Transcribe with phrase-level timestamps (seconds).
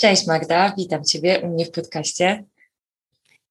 [0.00, 2.44] Cześć Magda, witam Ciebie u mnie w podcaście.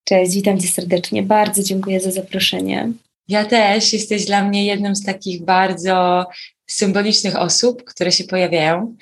[0.03, 1.23] Cześć, witam Cię serdecznie.
[1.23, 2.91] Bardzo dziękuję za zaproszenie.
[3.27, 3.93] Ja też.
[3.93, 6.25] Jesteś dla mnie jedną z takich bardzo
[6.67, 8.95] symbolicznych osób, które się pojawiają.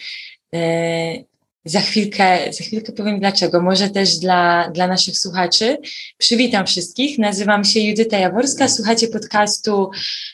[0.55, 1.23] E,
[1.65, 3.61] za chwilkę, za chwilkę powiem dlaczego.
[3.61, 5.77] Może też dla, dla naszych słuchaczy.
[6.17, 7.17] Przywitam wszystkich.
[7.17, 8.67] Nazywam się Judyta Jaworska.
[8.67, 9.91] Słuchacie podcastu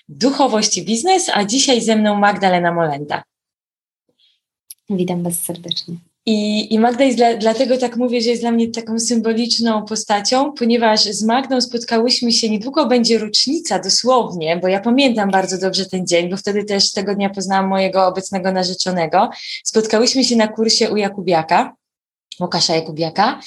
[0.09, 3.23] Duchowość i Biznes, a dzisiaj ze mną Magdalena Molenda.
[4.89, 6.10] Witam Was serdecznie.
[6.25, 10.53] I, I Magda jest dla, dlatego tak mówię, że jest dla mnie taką symboliczną postacią,
[10.53, 16.07] ponieważ z Magdą spotkałyśmy się, niedługo będzie rocznica dosłownie, bo ja pamiętam bardzo dobrze ten
[16.07, 19.29] dzień, bo wtedy też tego dnia poznałam mojego obecnego narzeczonego.
[19.63, 21.75] Spotkałyśmy się na kursie u Jakubiaka,
[22.39, 23.39] Łukasza Jakubiaka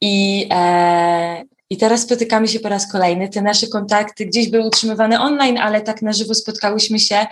[0.00, 3.28] i, e, i teraz spotykamy się po raz kolejny.
[3.28, 7.26] Te nasze kontakty gdzieś były utrzymywane online, ale tak na żywo spotkałyśmy się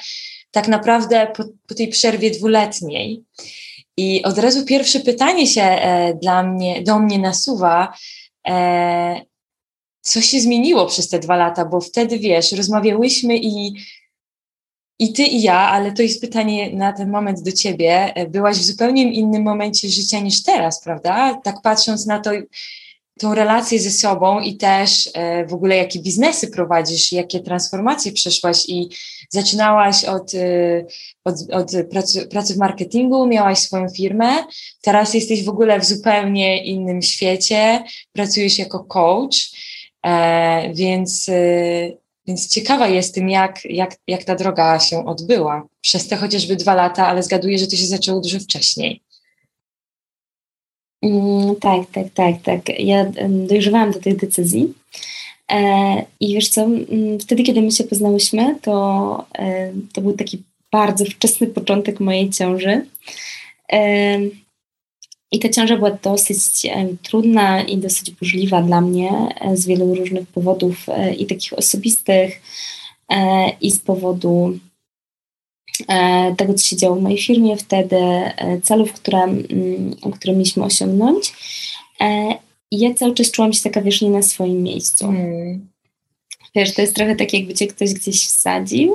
[0.51, 3.23] tak naprawdę po, po tej przerwie dwuletniej.
[3.97, 7.95] I od razu pierwsze pytanie się e, dla mnie, do mnie nasuwa,
[8.49, 9.23] e,
[10.01, 13.75] co się zmieniło przez te dwa lata, bo wtedy wiesz, rozmawiałyśmy i,
[14.99, 18.15] i ty i ja, ale to jest pytanie na ten moment do ciebie.
[18.15, 21.41] E, byłaś w zupełnie innym momencie życia niż teraz, prawda?
[21.45, 22.31] Tak patrząc na to,
[23.19, 28.69] tą relację ze sobą i też e, w ogóle jakie biznesy prowadzisz, jakie transformacje przeszłaś
[28.69, 28.89] i
[29.31, 30.85] zaczynałaś od, e,
[31.25, 34.45] od, od pracy, pracy w marketingu, miałaś swoją firmę,
[34.81, 39.37] teraz jesteś w ogóle w zupełnie innym świecie, pracujesz jako coach,
[40.07, 41.31] e, więc,
[42.27, 47.07] więc ciekawa jestem, jak, jak, jak ta droga się odbyła przez te chociażby dwa lata,
[47.07, 49.03] ale zgaduję, że to się zaczęło dużo wcześniej.
[51.03, 52.78] Mm, tak, tak, tak, tak.
[52.78, 54.75] Ja dojrzewałam do tej decyzji.
[55.53, 56.69] E, I wiesz co,
[57.20, 62.86] wtedy, kiedy my się poznałyśmy, to, e, to był taki bardzo wczesny początek mojej ciąży.
[63.72, 64.19] E,
[65.33, 66.42] I ta ciąża była dosyć
[67.03, 69.12] trudna i dosyć burzliwa dla mnie
[69.55, 70.87] z wielu różnych powodów
[71.19, 72.41] i takich osobistych,
[73.61, 74.59] i z powodu
[76.37, 81.32] tego, co się działo w mojej firmie wtedy, e, celów, które, mm, które mieliśmy osiągnąć.
[82.00, 82.34] E,
[82.70, 85.06] I ja cały czas czułam się taka, wiesz, nie na swoim miejscu.
[85.06, 85.72] Mm.
[86.54, 88.94] Wiesz, to jest trochę tak, jakby cię ktoś gdzieś wsadził,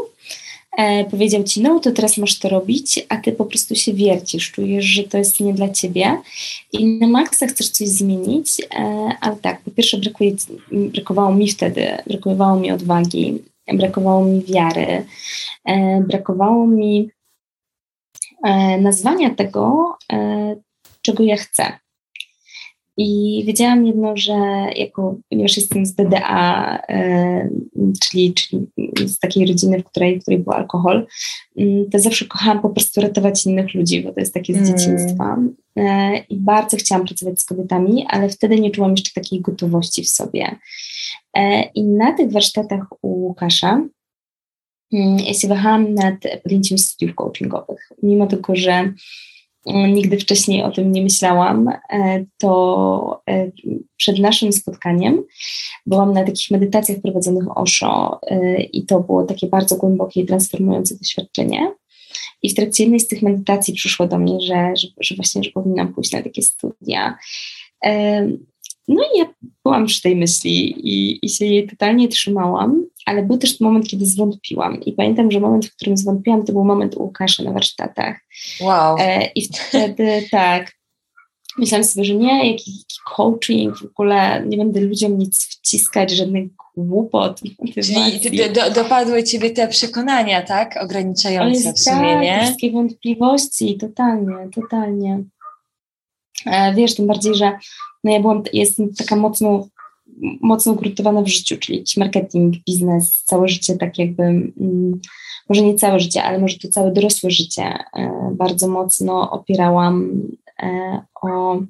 [0.77, 4.51] e, powiedział ci, no to teraz masz to robić, a ty po prostu się wiercisz,
[4.51, 6.21] czujesz, że to jest nie dla ciebie
[6.71, 10.31] i na maksa chcesz coś zmienić, e, ale tak, po pierwsze brakuje,
[10.71, 13.39] brakowało mi wtedy, brakowało mi odwagi,
[13.73, 15.05] brakowało mi wiary,
[15.65, 17.11] e, brakowało mi
[18.43, 20.55] e, nazwania tego, e,
[21.01, 21.79] czego ja chcę.
[22.97, 24.33] I wiedziałam jedno, że
[24.75, 26.81] jako, ponieważ jestem z DDA,
[28.01, 28.67] czyli, czyli
[29.05, 31.07] z takiej rodziny, w której, w której był alkohol,
[31.57, 34.67] mm, to zawsze kochałam po prostu ratować innych ludzi, bo to jest takie z mm.
[34.67, 35.37] dzieciństwa.
[36.29, 40.55] I bardzo chciałam pracować z kobietami, ale wtedy nie czułam jeszcze takiej gotowości w sobie.
[41.33, 43.87] E, I na tych warsztatach u Łukasza
[44.93, 47.91] mm, ja się wahałam nad podjęciem studiów coachingowych.
[48.03, 48.93] Mimo tego, że
[49.67, 53.51] nigdy wcześniej o tym nie myślałam, e, to e,
[53.97, 55.23] przed naszym spotkaniem
[55.85, 58.19] byłam na takich medytacjach prowadzonych Osho
[58.73, 61.71] i to było takie bardzo głębokie i transformujące doświadczenie.
[62.43, 65.51] I w trakcie jednej z tych medytacji przyszło do mnie, że, że, że właśnie, że
[65.51, 67.17] powinnam pójść na takie studia.
[68.87, 69.25] No i ja
[69.63, 74.05] byłam przy tej myśli i, i się jej totalnie trzymałam, ale był też moment, kiedy
[74.05, 74.81] zwątpiłam.
[74.81, 78.19] I pamiętam, że moment, w którym zwątpiłam, to był moment u Łukasza na warsztatach.
[78.61, 78.95] Wow.
[78.99, 80.71] E, I wtedy tak,
[81.57, 86.47] myślałam sobie, że nie, jaki, jaki coaching, w ogóle nie będę ludziom nic wciskać, żadnych
[86.77, 87.41] głupot.
[87.73, 90.77] Czyli do, do, dopadły ciebie te przekonania, tak?
[90.81, 92.39] Ograniczające w sumie, tak, nie?
[92.43, 95.23] wszystkie wątpliwości, totalnie, totalnie.
[96.45, 97.51] E, wiesz, tym bardziej, że
[98.03, 99.67] no ja byłam, jestem taka mocno,
[100.41, 105.01] mocno ugruntowana w życiu, czyli jakiś marketing, biznes, całe życie tak jakby, mm,
[105.49, 110.21] może nie całe życie, ale może to całe dorosłe życie e, bardzo mocno opierałam
[110.63, 111.61] e, o,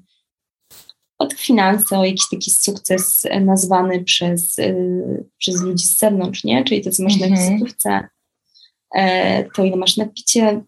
[1.18, 4.56] o finanse, o jakiś taki sukces nazwany przez,
[5.38, 6.64] przez ludzi z zewnątrz, nie?
[6.64, 7.20] Czyli to, co masz -hmm.
[7.20, 7.50] na mhm.
[7.50, 8.08] wizytówce,
[8.96, 10.62] E, to ile masz na picie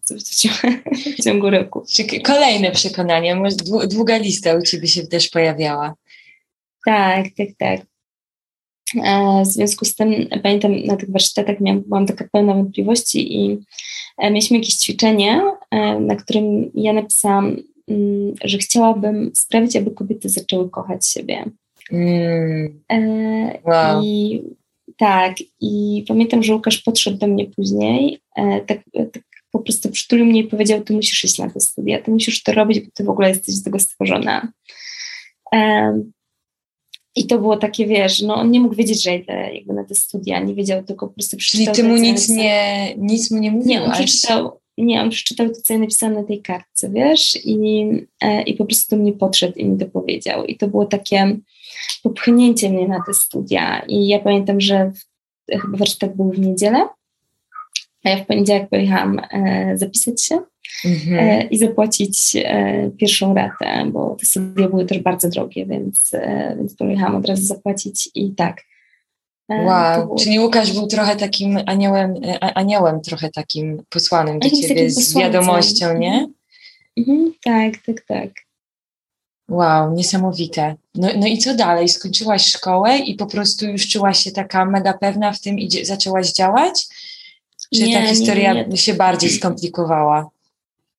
[1.18, 1.84] w ciągu roku.
[2.24, 3.42] Kolejne przekonanie,
[3.88, 5.94] długa lista u Ciebie się też pojawiała.
[6.86, 7.80] Tak, tak, tak.
[9.04, 13.58] E, w związku z tym pamiętam na tych warsztatach miałam, byłam taka pełna wątpliwości i
[14.18, 15.42] e, mieliśmy jakieś ćwiczenie,
[16.00, 17.56] na którym ja napisałam,
[17.88, 21.44] mm, że chciałabym sprawić, aby kobiety zaczęły kochać siebie.
[21.92, 22.80] Mm.
[23.64, 24.02] Wow.
[24.04, 24.42] I
[24.96, 28.78] tak, i pamiętam, że Łukasz podszedł do mnie później, e, tak,
[29.12, 32.42] tak po prostu przytulił mnie i powiedział, ty musisz iść na te studia, ty musisz
[32.42, 34.52] to robić, bo ty w ogóle jesteś z tego stworzona.
[37.20, 39.94] I to było takie, wiesz, no on nie mógł wiedzieć, że idę jakby na te
[39.94, 41.74] studia, nie wiedział tylko po prostu przeczytał.
[41.74, 43.80] Czyli ty mu nic nie, nic mu nie mówiłaś?
[43.80, 47.84] Nie, on przeczytał, nie, on przeczytał to, co ja napisałam na tej kartce, wiesz, i,
[48.20, 50.44] e, i po prostu do mnie podszedł i mi to powiedział.
[50.44, 51.36] I to było takie
[52.02, 53.82] popchnięcie mnie na te studia.
[53.88, 56.88] I ja pamiętam, że w, chyba warsztat był w niedzielę,
[58.04, 60.40] a ja w poniedziałek pojechałam e, zapisać się
[60.84, 61.18] mhm.
[61.18, 66.54] e, i zapłacić e, pierwszą ratę, bo te studia były też bardzo drogie, więc, e,
[66.58, 68.62] więc pojechałam od razu zapłacić i tak.
[69.48, 70.18] Wow, było...
[70.18, 76.28] czyli Łukasz był trochę takim aniołem, aniołem trochę takim posłanym do ciebie z wiadomością, nie?
[76.96, 78.30] Mhm, tak, tak, tak.
[79.50, 80.74] Wow, niesamowite.
[80.94, 81.88] No, no i co dalej?
[81.88, 86.32] Skończyłaś szkołę i po prostu już czułaś się taka mega pewna w tym i zaczęłaś
[86.32, 86.86] działać?
[87.74, 88.76] Czy nie, ta historia nie, nie.
[88.76, 90.30] się bardziej skomplikowała?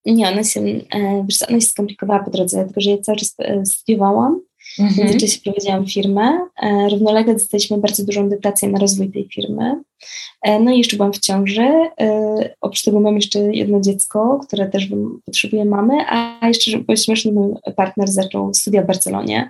[0.05, 3.35] Nie, ona się, e, wiesz, ona się skomplikowała po drodze, dlatego że ja cały czas
[3.39, 4.41] e, studiowałam,
[4.79, 4.95] mhm.
[4.95, 6.39] w międzyczasie prowadziłam firmę.
[6.63, 9.75] E, równolegle dostaliśmy bardzo dużą dotację na rozwój tej firmy.
[10.61, 11.69] No i jeszcze byłam w ciąży.
[12.61, 14.87] Oprócz tego mam jeszcze jedno dziecko, które też
[15.25, 19.49] potrzebuje mamy, a jeszcze, było śmiesznie, mój partner zaczął studia w Barcelonie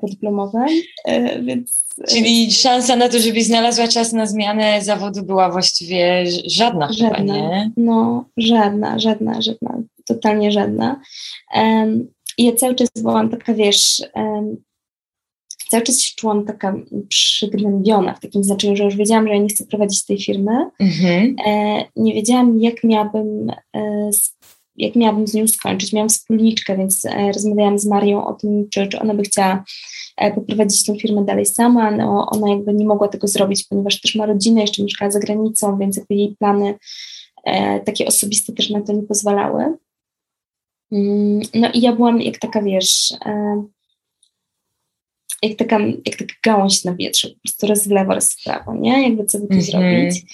[0.00, 0.66] podyplomowe,
[1.42, 7.18] więc Czyli szansa na to, żebyś znalazła czas na zmianę zawodu była właściwie żadna, żadna.
[7.18, 7.70] chyba, nie?
[7.76, 11.00] No, żadna, żadna, żadna, totalnie żadna.
[11.54, 14.02] Um, ja cały czas byłam taka, wiesz,
[15.70, 16.74] cały czas się czułam taka
[17.08, 20.70] przygnębiona w takim znaczeniu, że już wiedziałam, że ja nie chcę prowadzić tej firmy.
[20.80, 21.36] Mhm.
[21.46, 24.10] E, nie wiedziałam, jak miałabym, e,
[24.76, 25.92] jak miałabym z nią skończyć.
[25.92, 29.64] Miałam wspólniczkę, więc e, rozmawiałam z Marią o tym, czy, czy ona by chciała
[30.34, 31.90] poprowadzić tą firmę dalej sama.
[31.90, 35.78] No, ona jakby nie mogła tego zrobić, ponieważ też ma rodzinę, jeszcze mieszkała za granicą,
[35.78, 36.74] więc jakby jej plany
[37.84, 39.64] takie osobiste też na to nie pozwalały.
[40.92, 43.62] Mm, no i ja byłam jak taka, wiesz, e,
[45.42, 48.74] jak taka, jak taka gałąź na wietrze, po prostu raz w lewo, raz w prawo,
[48.74, 49.02] nie?
[49.02, 49.70] Jakby co by tu mm -hmm.
[49.70, 50.24] zrobić.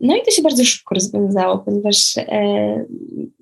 [0.00, 2.84] No i to się bardzo szybko rozwiązało, ponieważ e,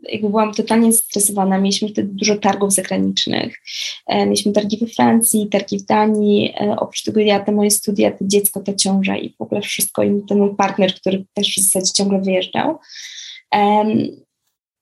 [0.02, 1.58] jakby byłam totalnie zestresowana.
[1.58, 3.60] Mieliśmy wtedy dużo targów zagranicznych.
[4.06, 6.54] E, mieliśmy targi we Francji, targi w Danii.
[6.60, 10.02] E, oprócz tego ja, te moje studia, to dziecko, ta ciąża i w ogóle wszystko.
[10.02, 12.78] I ten mój partner, który też w zasadzie ciągle wyjeżdżał.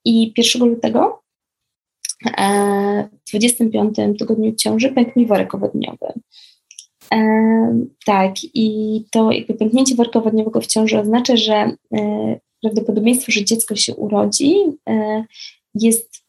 [0.05, 1.23] I 1 lutego
[3.27, 6.13] w 25 tygodniu ciąży pękł mi worek owodniowy.
[7.15, 13.45] E, tak, i to jakby pęknięcie worka wodniowego w ciąży oznacza, że e, prawdopodobieństwo, że
[13.45, 14.55] dziecko się urodzi
[14.89, 15.25] e,
[15.75, 16.25] jest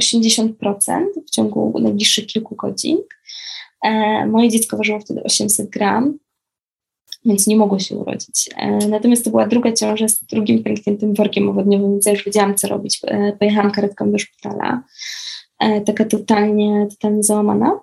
[0.00, 0.54] 80%
[1.26, 2.98] w ciągu najbliższych kilku godzin.
[4.26, 6.18] Moje dziecko ważyło wtedy 800 gram,
[7.24, 8.50] więc nie mogło się urodzić.
[8.88, 12.68] Natomiast to była druga ciąża z drugim pękniętym workiem owodniowym, więc ja już wiedziałam, co
[12.68, 13.00] robić.
[13.38, 14.82] Pojechałam karetką do szpitala,
[15.86, 17.80] taka totalnie, totalnie załamana.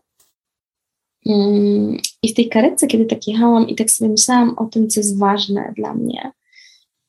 [1.25, 4.99] Mm, I w tej karetce, kiedy tak jechałam i tak sobie myślałam o tym, co
[4.99, 6.31] jest ważne dla mnie,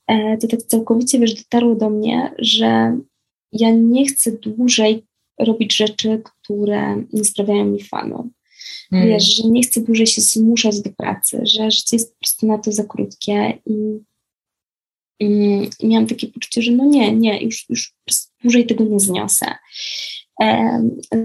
[0.07, 2.99] e, to tak całkowicie, wiesz, dotarło do mnie, że
[3.53, 5.07] ja nie chcę dłużej
[5.39, 8.31] robić rzeczy, które nie sprawiają mi fanu.
[8.91, 9.09] Hmm.
[9.09, 12.59] Wiesz, że nie chcę dłużej się zmuszać do pracy, że życie jest po prostu na
[12.59, 13.99] to za krótkie i,
[15.21, 17.95] i, i miałam takie poczucie, że no nie, nie, już, już
[18.43, 19.47] dłużej tego nie zniosę.
[20.41, 20.83] E,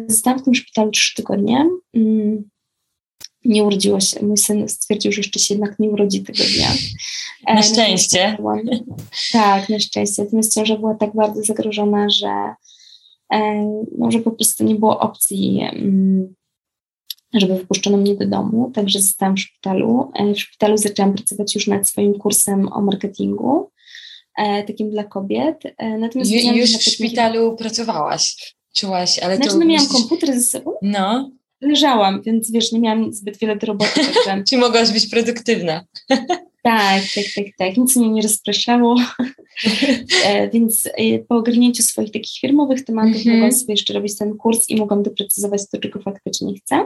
[0.07, 1.69] zostałam w tym szpitalu trzy tygodnie.
[1.94, 2.49] Mm,
[3.45, 4.26] nie urodziło się.
[4.26, 6.71] Mój syn stwierdził, że jeszcze się jednak nie urodzi tego dnia.
[7.47, 8.37] Na e, szczęście.
[9.31, 10.23] tak, na szczęście.
[10.23, 12.56] Natomiast ciąża była tak bardzo zagrożona, że
[13.97, 16.33] może po prostu nie było opcji, mm,
[17.33, 20.11] żeby wypuszczono mnie do domu, także zostałam w szpitalu.
[20.16, 23.69] E, w szpitalu zaczęłam pracować już nad swoim kursem o marketingu,
[24.37, 25.63] e, takim dla kobiet.
[25.99, 28.56] Natomiast Ju, już w szpitalu pracowałaś?
[28.75, 29.57] Czułaś, ale znaczy, to...
[29.57, 30.71] no miałam komputer ze sobą.
[30.81, 31.31] No
[31.63, 34.02] leżałam, więc wiesz, nie miałam zbyt wiele do roboty.
[34.49, 35.85] Czy mogłaś być produktywna?
[36.63, 37.77] tak, tak, tak, tak.
[37.77, 38.95] Nic mnie nie rozpraszało.
[40.25, 43.31] e, więc e, po ogarnięciu swoich takich firmowych tematów mm -hmm.
[43.31, 46.85] mogłam sobie jeszcze robić ten kurs i mogłam doprecyzować to, czego faktycznie chcę.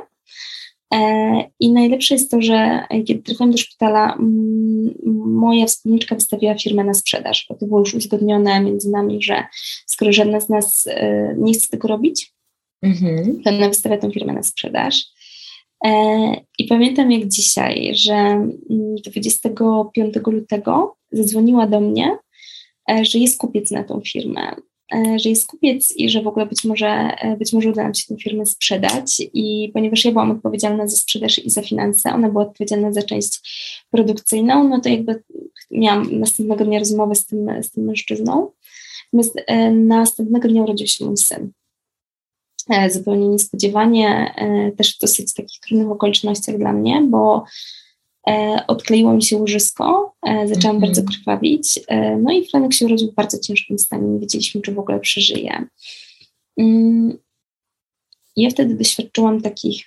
[0.93, 4.17] E, I najlepsze jest to, że kiedy trafiłam do szpitala,
[5.25, 9.43] moja wspólniczka wystawiła firmę na sprzedaż, bo to było już uzgodnione między nami, że
[9.85, 10.87] skoro żadna z nas
[11.37, 12.37] nie chce tego robić,
[12.81, 13.41] Mhm.
[13.43, 15.05] To ona wystawia tę firmę na sprzedaż.
[15.85, 15.91] E,
[16.59, 18.47] I pamiętam jak dzisiaj, że
[19.05, 22.17] 25 mm, lutego zadzwoniła do mnie,
[22.89, 24.55] e, że jest kupiec na tą firmę.
[25.15, 28.21] że jest kupiec i że w ogóle być może, być może uda nam się tę
[28.23, 29.21] firmę sprzedać.
[29.33, 33.39] I ponieważ ja byłam odpowiedzialna za sprzedaż i za finanse, ona była odpowiedzialna za część
[33.91, 35.23] produkcyjną, no to jakby
[35.71, 38.51] miałam następnego dnia rozmowę z tym, z tym mężczyzną.
[39.13, 39.35] Natomiast
[39.73, 41.51] następnego dnia urodził się mój syn.
[42.89, 44.35] Zupełnie niespodziewanie,
[44.77, 47.43] też w dosyć takich trudnych okolicznościach dla mnie, bo
[48.27, 50.81] E, odkleiło mi się łożysko, e, zaczęłam mm-hmm.
[50.81, 54.71] bardzo krwawić, e, no i Franek się urodził w bardzo ciężkim stanie, nie wiedzieliśmy, czy
[54.71, 55.67] w ogóle przeżyje.
[56.57, 57.17] Mm,
[58.35, 59.85] ja wtedy doświadczyłam takich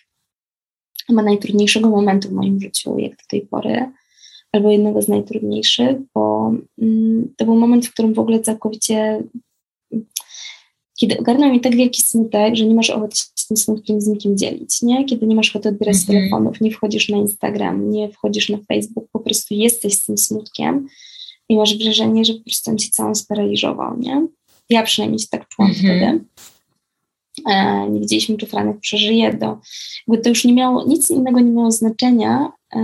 [1.06, 3.92] chyba najtrudniejszego momentu w moim życiu, jak do tej pory,
[4.52, 9.22] albo jednego z najtrudniejszych, bo mm, to był moment, w którym w ogóle całkowicie
[11.00, 14.38] kiedy ogarnął mi tak wielki smutek, że nie masz ochoty się tym smutkiem z nikim
[14.38, 15.04] dzielić, nie?
[15.04, 16.06] Kiedy nie masz ochoty odbierać mm -hmm.
[16.06, 20.88] telefonów, nie wchodzisz na Instagram, nie wchodzisz na Facebook, po prostu jesteś z tym smutkiem
[21.48, 24.26] i masz wrażenie, że po prostu on cię całą sparaliżował, nie?
[24.70, 25.96] Ja przynajmniej się tak czułam mm -hmm.
[25.96, 26.24] wtedy.
[27.46, 29.58] E, nie wiedzieliśmy, czy Franek przeżyje, do,
[30.08, 32.80] jakby to już nie miało, nic innego nie miało znaczenia, e,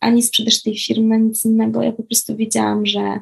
[0.00, 1.82] ani sprzedaż tej firmy, nic innego.
[1.82, 3.20] Ja po prostu wiedziałam, że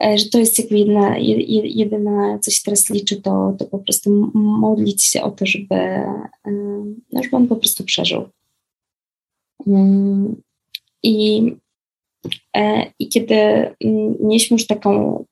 [0.00, 1.18] że to jest jakby jedna,
[1.64, 6.30] jedyne, co się teraz liczy, to, to po prostu modlić się o to, żeby, e,
[7.12, 8.28] no, żeby on po prostu przeżył.
[9.66, 10.42] Mm,
[11.02, 11.42] I,
[12.56, 13.36] e, I kiedy
[14.20, 15.24] mieliśmy już taką,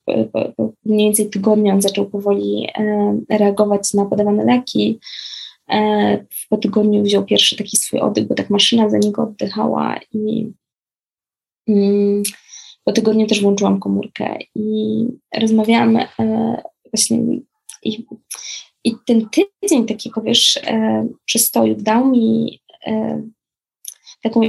[0.85, 2.69] mniej więcej tygodnia, on zaczął powoli
[3.31, 4.99] reagować na podawane leki.
[6.49, 10.53] Po tygodniu wziął pierwszy taki swój oddech, bo tak maszyna za niego oddychała i
[11.69, 12.23] mm,
[12.85, 16.07] po tygodniu też włączyłam komórkę i rozmawiałam e,
[16.93, 17.19] właśnie
[17.83, 18.07] i,
[18.85, 23.23] i ten tydzień takiego, wiesz, e, przystoju dał mi e,
[24.23, 24.41] taką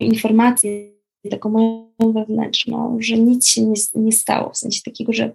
[0.00, 0.90] informację,
[1.30, 5.32] taką moją wewnętrzną, że nic się nie, nie stało, w sensie takiego, że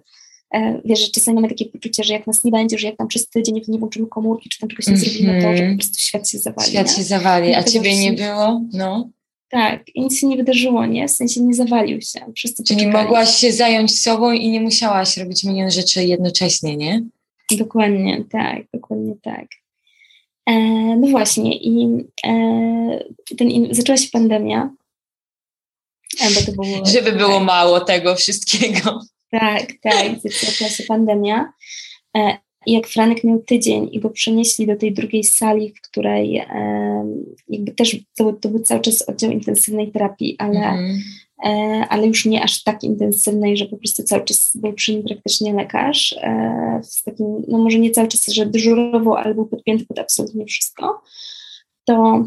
[0.84, 3.28] wiesz, że czasami mamy takie poczucie, że jak nas nie będzie, że jak tam przez
[3.28, 5.10] tydzień nie włączymy komórki, czy tam czegoś nie mm -hmm.
[5.10, 6.70] zrobimy, to że po prostu świat się zawali.
[6.70, 8.62] Świat się zawali, a ciebie nie było?
[8.72, 9.10] No.
[9.56, 11.08] Tak, i nic się nie wydarzyło, nie?
[11.08, 12.32] W sensie nie zawalił się.
[12.34, 13.04] Wszyscy Czyli poczekali.
[13.04, 17.02] mogłaś się zająć sobą i nie musiałaś robić milion rzeczy jednocześnie, nie?
[17.52, 19.46] Dokładnie, tak, dokładnie tak.
[20.46, 20.52] E,
[20.96, 23.04] no właśnie, i e,
[23.38, 24.70] ten, zaczęła się pandemia.
[26.20, 27.46] E, bo to było, Żeby było tak.
[27.46, 29.00] mało tego wszystkiego.
[29.30, 30.06] Tak, tak,
[30.40, 31.52] zaczęła się pandemia.
[32.66, 37.06] I jak Franek miał tydzień i go przenieśli do tej drugiej sali, w której e,
[37.48, 40.96] jakby też to, to, był cały czas oddział intensywnej terapii, ale, mm.
[41.44, 41.50] e,
[41.88, 45.54] ale już nie aż tak intensywnej, że po prostu cały czas był przy nim praktycznie
[45.54, 46.12] lekarz.
[46.12, 50.46] E, z takim, no może nie cały czas, że dyżurował, ale był podpięty pod absolutnie
[50.46, 51.02] wszystko.
[51.84, 52.26] To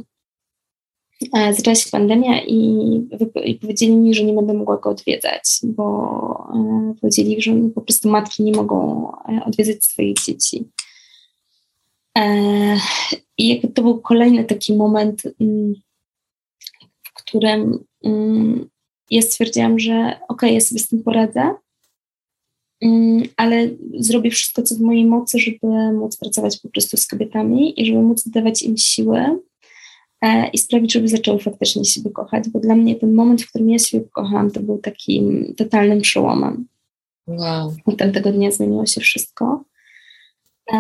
[1.34, 2.58] zaczęła się pandemia i,
[3.46, 5.84] i, powiedzieli mi, że nie będę mogła go odwiedzać, bo
[6.56, 10.70] e, powiedzieli, że po prostu matki nie mogą e, odwiedzać swoich dzieci.
[13.38, 15.74] I jakby to był kolejny taki moment, mm,
[17.04, 18.70] w którym mm,
[19.12, 21.56] ja stwierdziłam, że ok, ja sobie z tym poradzę,
[22.82, 27.82] mm, ale zrobię wszystko, co w mojej mocy, żeby móc pracować po prostu z kobietami
[27.82, 29.49] i żeby móc dawać im siłę E,
[30.54, 33.80] i sprawić, żeby zaczęły faktycznie siebie kochać, bo dla mnie ten moment, w którym ja
[33.80, 36.68] siebie kochałam, to był takim totalnym przełomem.
[37.28, 37.76] Wow.
[37.86, 39.64] Od tamtego dnia zmieniło się wszystko.
[40.74, 40.78] E,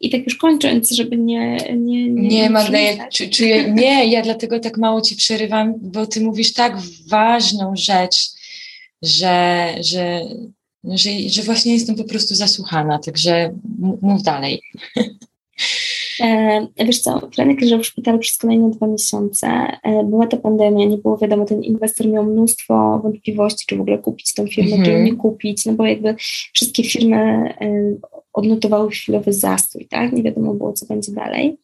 [0.00, 1.56] I tak już kończąc, żeby nie.
[1.76, 6.06] Nie, nie, nie Magda, ja, czy, czy, nie, ja dlatego tak mało ci przerywam, bo
[6.06, 6.76] ty mówisz tak
[7.08, 8.30] ważną rzecz,
[9.02, 10.20] że, że,
[10.84, 13.58] że, że właśnie jestem po prostu zasłuchana, także
[14.02, 14.62] mów dalej.
[16.20, 19.48] E, wiesz co, Franek leżał w szpitalu przez kolejne dwa miesiące.
[19.82, 23.98] E, była to pandemia, nie było wiadomo, ten inwestor miał mnóstwo wątpliwości, czy w ogóle
[23.98, 24.84] kupić tą firmę, -hmm.
[24.84, 25.04] czy mhm.
[25.04, 26.14] nie kupić, no bo jakby
[26.52, 27.16] wszystkie firmy
[27.60, 27.96] e,
[28.32, 30.12] odnotowały chwilowy zastój, tak?
[30.12, 31.58] Nie wiadomo było, co będzie dalej.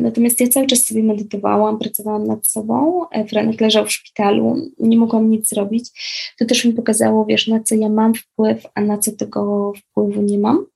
[0.00, 3.04] Natomiast ja cały czas sobie medytowałam, pracowałam nad sobą.
[3.28, 5.90] Franek leżał w szpitalu, nie mogłam nic zrobić.
[6.38, 10.22] To też mi pokazało, wiesz, na co ja mam wpływ, a na co tego wpływu
[10.22, 10.66] nie mam.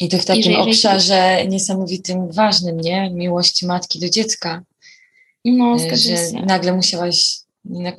[0.00, 3.10] I to w takim obszarze niesamowitym, ważnym, nie?
[3.10, 4.62] Miłości matki do dziecka.
[5.44, 6.42] No, e, że się.
[6.46, 7.40] nagle musiałaś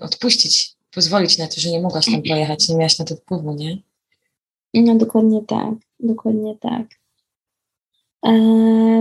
[0.02, 3.78] odpuścić, pozwolić na to, że nie mogłaś tam pojechać, nie miałaś na to wpływu, nie?
[4.74, 6.88] No, dokładnie tak, dokładnie tak.
[8.26, 8.32] E,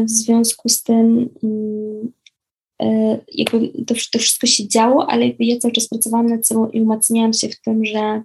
[0.05, 2.13] w związku z tym mm,
[2.83, 6.81] e, jakby to, to wszystko się działo, ale ja cały czas pracowałam nad sobą i
[6.81, 8.23] umacniałam się w tym, że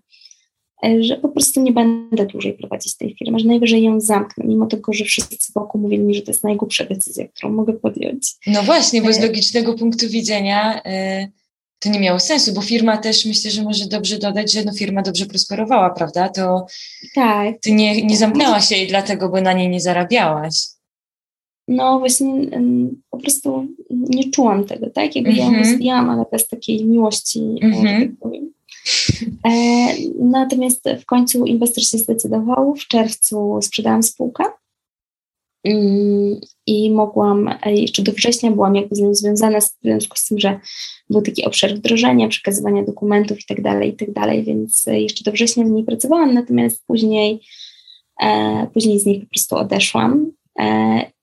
[1.00, 4.94] że po prostu nie będę dłużej prowadzić tej firmy, że najwyżej ją zamknę, mimo tego,
[4.94, 8.36] że wszyscy wokół mówili mi, że to jest najgłupsza decyzja, którą mogę podjąć.
[8.48, 11.32] No właśnie, bo z e, logicznego punktu widzenia y,
[11.80, 15.02] to nie miało sensu, bo firma też myślę, że może dobrze dodać, że no firma
[15.02, 16.30] dobrze prosperowała, prawda?
[16.30, 16.66] To
[17.16, 17.56] tak.
[17.62, 20.54] ty nie, nie zamknęłaś się i dlatego, bo na niej nie zarabiałaś.
[21.68, 22.50] No właśnie
[23.10, 25.16] po prostu nie czułam tego, tak?
[25.16, 25.38] Jakby mm-hmm.
[25.38, 25.64] ja ją mhm.
[25.64, 28.02] rozwijałam, ale bez takiej miłości, mm-hmm.
[28.02, 28.43] tak powiem.
[29.46, 29.52] E,
[30.20, 32.76] natomiast w końcu inwestor się zdecydował.
[32.76, 34.44] W czerwcu sprzedałam spółkę
[35.64, 40.28] mm, i mogłam, e, jeszcze do września byłam jakby z nią związana w związku z
[40.28, 40.60] tym, że
[41.10, 45.32] był taki obszar wdrożenia, przekazywania dokumentów i tak dalej, i tak dalej, więc jeszcze do
[45.32, 47.42] września w niej pracowałam, natomiast później,
[48.24, 50.32] e, później z niej po prostu odeszłam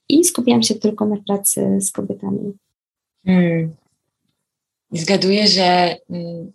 [0.08, 2.52] i skupiłam się tylko na pracy z kobietami.
[3.26, 3.74] Hmm.
[4.92, 6.52] Zgaduję, że mm,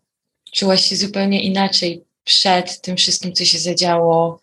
[0.55, 4.39] czułaś się zupełnie inaczej przed tym wszystkim, co się zadziało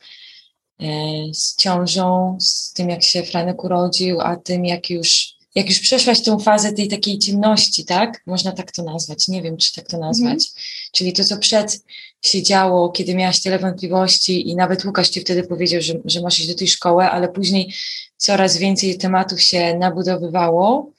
[0.81, 0.87] e,
[1.35, 6.23] z ciążą, z tym, jak się Franek urodził, a tym, jak już, jak już przeszłaś
[6.23, 8.23] tą fazę tej takiej ciemności, tak?
[8.27, 10.33] Można tak to nazwać, nie wiem, czy tak to nazwać.
[10.33, 10.53] Mhm.
[10.93, 11.85] Czyli to, co przed
[12.23, 16.39] się działo, kiedy miałaś tyle wątpliwości i nawet Łukasz ci wtedy powiedział, że, że masz
[16.39, 17.75] iść do tej szkoły, ale później
[18.17, 20.91] coraz więcej tematów się nabudowywało,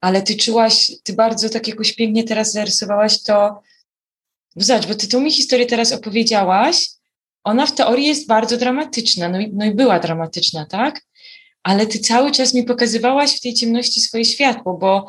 [0.00, 3.60] ale ty czułaś, ty bardzo tak jakoś pięknie teraz zarysowałaś to,
[4.56, 6.88] zobacz, bo ty tą mi historię teraz opowiedziałaś,
[7.44, 11.02] ona w teorii jest bardzo dramatyczna, no i, no i była dramatyczna, tak?
[11.62, 15.08] Ale ty cały czas mi pokazywałaś w tej ciemności swoje światło, bo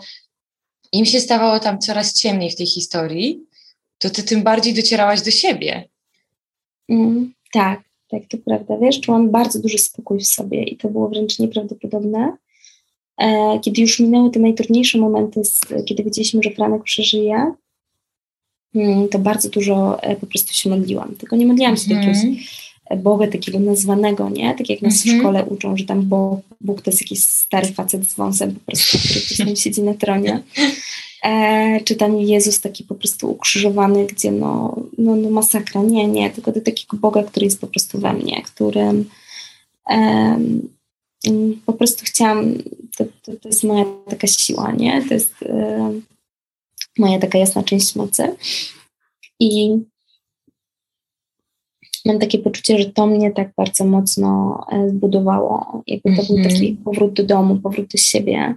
[0.91, 3.39] im się stawało tam coraz ciemniej w tej historii,
[3.97, 5.89] to ty tym bardziej docierałaś do siebie.
[6.89, 8.77] Mm, tak, tak, to prawda.
[8.77, 12.37] Wiesz, czułam bardzo duży spokój w sobie i to było wręcz nieprawdopodobne.
[13.17, 15.41] E, kiedy już minęły te najtrudniejsze momenty,
[15.85, 17.53] kiedy wiedzieliśmy, że Franek przeżyje,
[19.11, 21.15] to bardzo dużo e, po prostu się modliłam.
[21.15, 22.03] Tylko nie modliłam się mm.
[22.03, 22.49] do jakiegoś
[22.97, 24.55] Boga takiego nazwanego, nie?
[24.57, 25.03] Tak jak nas mm -hmm.
[25.03, 25.19] w mhm.
[25.19, 28.97] szkole uczą, że tam Bóg, Bóg to jest jakiś stary facet z wąsem po prostu,
[28.97, 30.43] który gdzieś tam siedzi na tronie.
[31.23, 35.81] E, czy tam Jezus taki po prostu ukrzyżowany, gdzie no, no, no masakra.
[35.81, 39.09] Nie, nie, tylko do takiego Boga, który jest po prostu we mnie, którym
[39.89, 40.69] um,
[41.65, 42.53] po prostu chciałam,
[42.97, 45.05] to, to, to, jest moja taka siła, nie?
[45.07, 46.01] To jest um,
[46.97, 48.35] moja taka jasna część mocy.
[49.39, 49.77] I
[52.05, 55.83] mam takie poczucie, że to mnie tak bardzo mocno e, zbudowało.
[55.87, 56.49] Jakby to był mhm.
[56.49, 58.55] taki powrót do domu, powrót do siebie,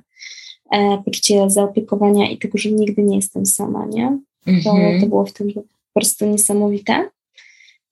[0.73, 4.19] e, poczucie zaopiekowania i tego, że nigdy nie jestem sama, nie?
[4.45, 5.01] To, mm-hmm.
[5.01, 5.63] to było w tym po
[5.95, 7.11] prostu niesamowite.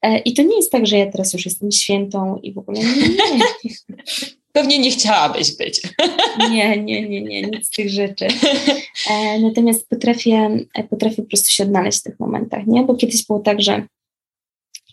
[0.03, 2.81] E, I to nie jest tak, że ja teraz już jestem świętą i w ogóle
[2.81, 3.09] nie.
[3.09, 3.71] nie.
[4.53, 5.83] Pewnie nie chciałabyś być.
[6.51, 8.27] Nie, nie, nie, nie, nic z tych rzeczy.
[9.11, 12.83] E, natomiast potrafię, e, potrafię po prostu się odnaleźć w tych momentach, nie?
[12.83, 13.87] Bo kiedyś było tak, że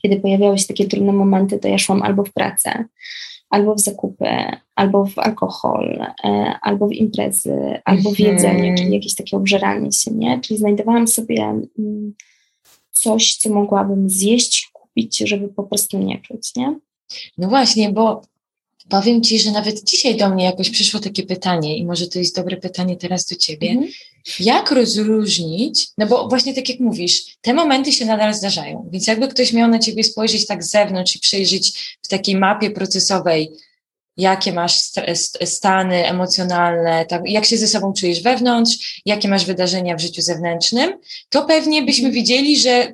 [0.01, 2.85] kiedy pojawiały się takie trudne momenty, to ja szłam albo w pracę,
[3.49, 4.27] albo w zakupy,
[4.75, 8.77] albo w alkohol, e, albo w imprezy, albo w jedzenie, mhm.
[8.77, 10.39] czyli jakieś takie obżeranie się, nie?
[10.39, 11.43] Czyli znajdowałam sobie
[11.79, 12.13] mm,
[12.91, 16.79] coś, co mogłabym zjeść, kupić, żeby po prostu nie czuć, nie?
[17.37, 18.21] No właśnie, bo
[18.89, 22.35] powiem Ci, że nawet dzisiaj do mnie jakoś przyszło takie pytanie i może to jest
[22.35, 23.69] dobre pytanie teraz do Ciebie.
[23.69, 23.91] Mhm.
[24.39, 29.27] Jak rozróżnić, no bo właśnie tak jak mówisz, te momenty się nadal zdarzają, więc jakby
[29.27, 33.51] ktoś miał na Ciebie spojrzeć tak z zewnątrz i przejrzeć w takiej mapie procesowej,
[34.17, 34.79] jakie masz
[35.45, 40.93] stany emocjonalne, tak, jak się ze sobą czujesz wewnątrz, jakie masz wydarzenia w życiu zewnętrznym,
[41.29, 42.13] to pewnie byśmy mhm.
[42.13, 42.93] widzieli, że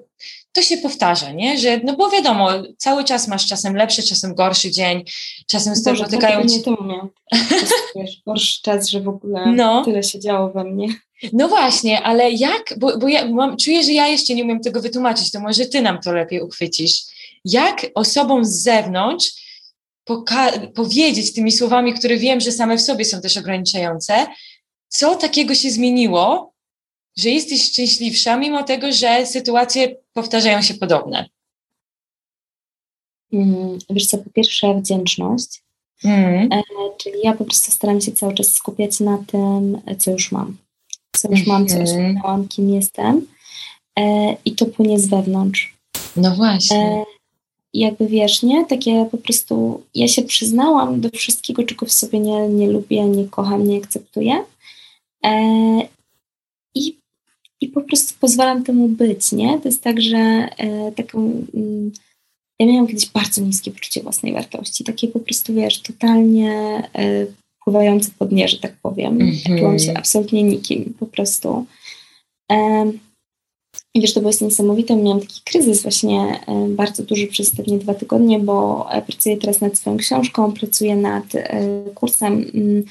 [0.55, 1.59] to się powtarza, nie?
[1.59, 5.03] Że, no bo wiadomo, cały czas masz czasem lepszy, czasem gorszy dzień,
[5.47, 6.57] czasem spotykają cię...
[6.57, 7.09] Nie to
[7.95, 9.85] wiesz, gorszy czas, że w ogóle no.
[9.85, 10.87] tyle się działo we mnie.
[11.33, 14.81] No właśnie, ale jak, bo, bo ja mam, czuję, że ja jeszcze nie umiem tego
[14.81, 17.01] wytłumaczyć, to może ty nam to lepiej uchwycisz.
[17.45, 19.45] Jak osobom z zewnątrz
[20.75, 24.27] powiedzieć tymi słowami, które wiem, że same w sobie są też ograniczające,
[24.87, 26.53] co takiego się zmieniło,
[27.17, 31.29] że jesteś szczęśliwsza, mimo tego, że sytuacje powtarzają się podobne?
[33.33, 35.63] Mm, wiesz co, po pierwsze wdzięczność,
[36.03, 36.51] mm.
[36.51, 36.61] e,
[36.97, 40.57] czyli ja po prostu staram się cały czas skupiać na tym, co już mam.
[41.15, 42.47] Co już mam, co osiągnęłam, mhm.
[42.47, 43.27] kim jestem
[43.99, 45.75] e, i to płynie z wewnątrz.
[46.15, 46.77] No właśnie.
[46.77, 47.05] E,
[47.73, 48.65] jakby wiesz, nie?
[48.65, 53.25] Takie po prostu, ja się przyznałam do wszystkiego, czego w sobie nie, nie lubię, nie
[53.25, 54.43] kocham, nie akceptuję.
[55.25, 55.31] E,
[58.25, 59.59] pozwalam temu być, nie?
[59.59, 61.45] To jest tak, że e, taką...
[61.53, 61.91] Mm,
[62.59, 66.51] ja miałam kiedyś bardzo niskie poczucie własnej wartości, takie po prostu, wiesz, totalnie
[66.95, 67.25] e,
[67.63, 69.21] pływające po dnie, że tak powiem.
[69.21, 69.59] Mm -hmm.
[69.59, 71.65] Czułam się absolutnie nikim, po prostu.
[72.51, 72.91] E,
[73.95, 74.95] I wiesz, to było niesamowite.
[74.95, 79.61] Miałam taki kryzys właśnie e, bardzo duży przez ostatnie dwa tygodnie, bo e, pracuję teraz
[79.61, 82.83] nad swoją książką, pracuję nad e, kursem mm,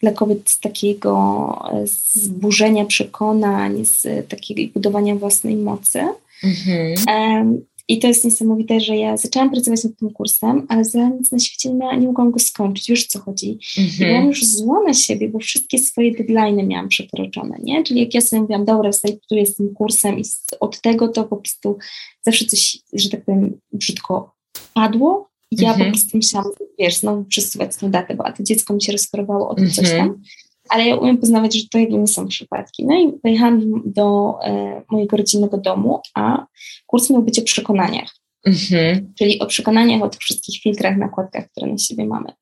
[0.00, 1.72] dla kobiet z takiego
[2.14, 6.04] zburzenia przekonań, z takiego budowania własnej mocy.
[6.44, 7.62] Mhm.
[7.92, 11.38] I to jest niesamowite, że ja zaczęłam pracować nad tym kursem, ale za nic na
[11.38, 13.58] świecie nie, nie mogłam go skończyć, już co chodzi.
[13.78, 14.10] Mhm.
[14.10, 17.84] I byłam już zła na siebie, bo wszystkie swoje deadline miałam przekroczone, nie?
[17.84, 20.22] Czyli jak ja sobie mówiłam, dobra, startuję z tym kursem i
[20.60, 21.78] od tego to po prostu
[22.26, 24.34] zawsze coś, że tak powiem, brzydko
[24.74, 25.28] padło.
[25.50, 25.90] I ja mhm.
[25.90, 29.48] po prostu musiałam, wiesz, znowu przesuwać tę datę, bo a to dziecko mi się rozparowało
[29.48, 29.86] o tym mhm.
[29.86, 30.22] coś tam
[30.68, 32.86] ale ja umiem poznawać, że to jakby nie są przypadki.
[32.86, 36.46] No i pojechałam do e, mojego rodzinnego domu, a
[36.86, 38.16] kurs miał być o przekonaniach.
[38.46, 39.12] Mhm.
[39.18, 42.32] Czyli o przekonaniach, o tych wszystkich filtrach, nakładkach, które na siebie mamy.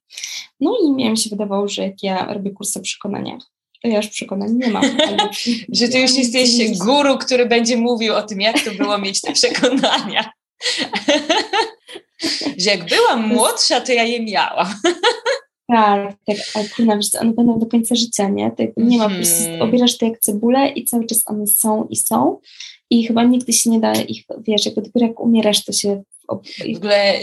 [0.60, 3.42] No i mi się wydawało, że jak ja robię kurs o przekonaniach,
[3.82, 4.84] to ja już przekonań nie mam.
[5.72, 9.32] że ty już jesteś guru, który będzie mówił o tym, jak to było mieć te
[9.40, 10.32] przekonania.
[12.58, 14.74] że jak byłam młodsza, to ja je miałam.
[15.70, 18.50] Tak, tak, ale kurna, wiesz one będą do końca życia, nie?
[18.50, 19.62] Tak, nie ma, po prostu mhm.
[19.62, 22.38] obierasz to jak cebulę i cały czas one są i są
[22.90, 26.02] i chyba nigdy się nie da ich, wiesz, jakby dopiero jak umierasz, to się
[26.74, 27.20] w ogóle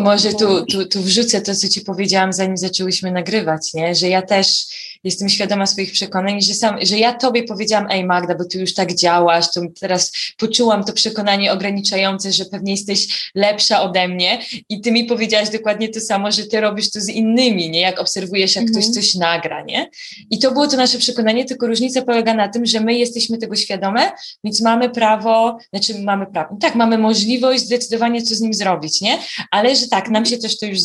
[0.00, 3.94] może tu, tu, tu wrzucę to, co ci powiedziałam, zanim zaczęłyśmy nagrywać, nie?
[3.94, 4.66] że ja też
[5.04, 8.74] jestem świadoma swoich przekonań, że, sam, że ja tobie powiedziałam, ej Magda, bo ty już
[8.74, 14.80] tak działasz, to teraz poczułam to przekonanie ograniczające, że pewnie jesteś lepsza ode mnie i
[14.80, 17.80] ty mi powiedziałaś dokładnie to samo, że ty robisz to z innymi, nie?
[17.80, 18.82] Jak obserwujesz, jak mhm.
[18.82, 19.90] ktoś coś nagra, nie?
[20.30, 23.56] I to było to nasze przekonanie, tylko różnica polega na tym, że my jesteśmy tego
[23.56, 24.12] świadome,
[24.44, 29.18] więc mamy prawo, znaczy mamy prawo, tak, mamy możliwość zdecydowanie, co z nim zrobić, nie?
[29.50, 30.78] Ale że tak, nam się też to już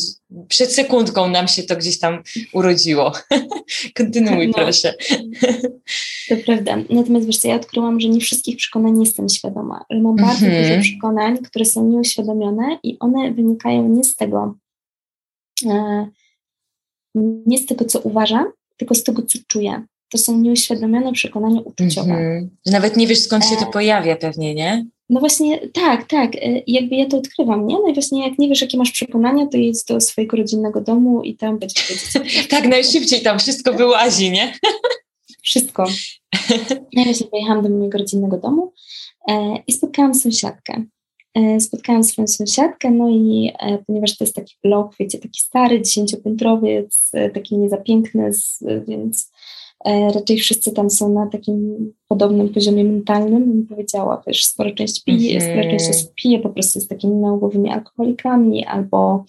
[0.48, 3.12] przed sekundką nam się to gdzieś tam urodziło.
[4.12, 4.94] Kontynuuj no, proszę.
[6.28, 6.76] To prawda.
[6.90, 10.62] Natomiast wiesz co, ja odkryłam, że nie wszystkich przekonań jestem świadoma, że mam bardzo mm
[10.64, 10.68] -hmm.
[10.68, 14.54] dużo przekonań, które są nieuświadomione i one wynikają nie z tego,
[15.66, 16.06] e,
[17.46, 19.82] nie z tego, co uważam, tylko z tego, co czuję.
[20.10, 22.12] To są nieuświadomione przekonania uczuciowe.
[22.12, 22.72] Mm -hmm.
[22.72, 24.86] Nawet nie wiesz, skąd się to e, pojawia pewnie, nie?
[25.10, 26.34] No właśnie, tak, tak.
[26.34, 27.74] Y, jakby ja to odkrywam, nie?
[27.74, 31.22] No i właśnie jak nie wiesz, jakie masz przekonania, to jedź do swojego rodzinnego domu
[31.22, 32.48] i tam będzie wiedzieć.
[32.48, 34.52] tak, najszybciej tam wszystko wyłazi, nie?
[35.42, 35.86] wszystko.
[36.92, 38.72] Ja właśnie pojechałam do mojego rodzinnego domu
[39.28, 40.84] e, i spotkałam sąsiadkę.
[41.34, 45.82] E, spotkałam swoją sąsiadkę, no i e, ponieważ to jest taki blok, wiecie, taki stary,
[45.82, 46.88] dziesięciopiętrowy,
[47.34, 48.30] taki niezapiękny,
[48.86, 49.67] więc E,
[50.14, 55.40] raczej wszyscy tam są na takim podobnym poziomie mentalnym, bym powiedziała, wiesz, spora część pije,
[55.40, 59.24] mm spora część osób pije po prostu z takimi nałogowymi alkoholikami albo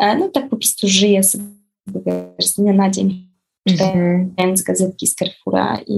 [0.00, 1.44] e, no tak po prostu żyje sobie
[2.06, 3.28] wiesz, z dnia na dzień,
[3.68, 3.96] czytając
[4.38, 4.66] mm -hmm.
[4.66, 5.96] gazetki z Carrefoura i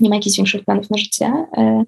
[0.00, 1.26] nie ma jakichś większych planów na życie.
[1.56, 1.84] E,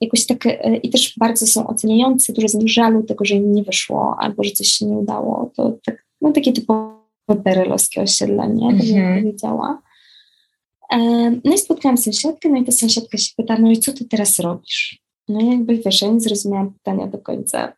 [0.00, 0.44] jakoś tak,
[0.82, 4.50] i też bardzo są oceniający, dużo z żalu tego, że im nie wyszło albo że
[4.50, 5.50] coś się nie udało.
[5.56, 6.96] To tak, no takie typowe
[7.44, 8.80] perelowskie osiedlenie, mm -hmm.
[8.80, 9.22] tak bym mhm.
[9.22, 9.82] powiedziała.
[11.44, 14.38] No i spotkałam sąsiadkę, no i ta sąsiadka się pyta, no i co ty teraz
[14.38, 14.98] robisz?
[15.28, 17.72] No i jakby wiesz, ja nie zrozumiałam pytania do końca,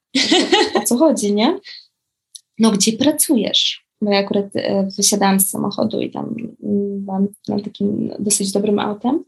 [0.74, 1.59] o co chodzi, nie?
[2.59, 3.87] No gdzie pracujesz?
[4.02, 6.37] Bo ja akurat e, wysiadałam z samochodu i tam
[6.98, 9.24] byłam na takim dosyć dobrym autem.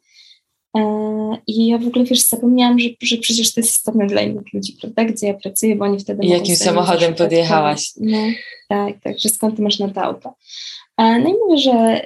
[0.77, 0.81] E,
[1.47, 4.77] I ja w ogóle, wiesz, zapomniałam, że, że przecież to jest istotne dla innych ludzi,
[4.81, 5.05] prawda?
[5.05, 6.27] Gdzie ja pracuję, bo oni wtedy...
[6.27, 7.93] I jakim samochodem podjechałaś?
[8.01, 8.19] No,
[8.69, 10.35] tak, tak, że skąd ty masz na to auto.
[10.99, 12.05] E, no i mówię, że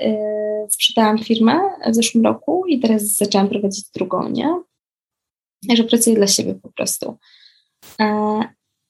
[0.70, 4.60] sprzedałam firmę w zeszłym roku i teraz zaczęłam prowadzić drugą, nie?
[5.74, 7.18] Że pracuję dla siebie po prostu.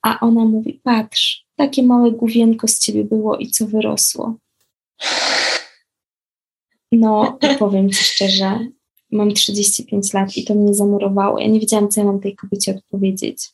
[0.03, 4.37] A ona mówi, patrz, takie małe główienko z ciebie było i co wyrosło.
[6.93, 8.59] No, powiem ci szczerze,
[9.13, 11.39] mam 35 lat i to mnie zamurowało.
[11.39, 13.51] Ja nie wiedziałam, co ja mam tej kobiecie odpowiedzieć.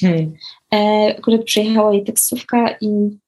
[0.00, 0.34] Hmm.
[0.74, 3.18] E, akurat przyjechała jej taksówka i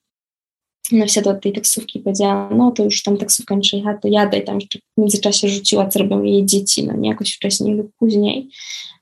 [0.92, 4.08] ona wsiadła do tej taksówki i powiedziała, no to już tam taksówka nie przyjechała, to
[4.08, 7.74] jadę i tam jeszcze w międzyczasie rzuciła, co robią jej dzieci, no nie jakoś wcześniej
[7.74, 8.48] lub później,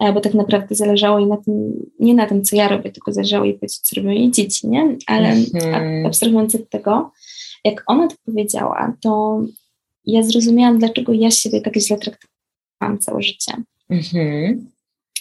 [0.00, 3.12] e, bo tak naprawdę zależało jej na tym, nie na tym, co ja robię, tylko
[3.12, 4.96] zależało jej powiedzieć, co robią jej dzieci, nie?
[5.06, 6.06] Ale mm.
[6.06, 7.12] abstrahując od tego,
[7.64, 9.42] jak ona to powiedziała, to
[10.06, 13.52] ja zrozumiałam, dlaczego ja siebie tak źle traktowałam całe życie.
[13.90, 14.73] Mm-hmm.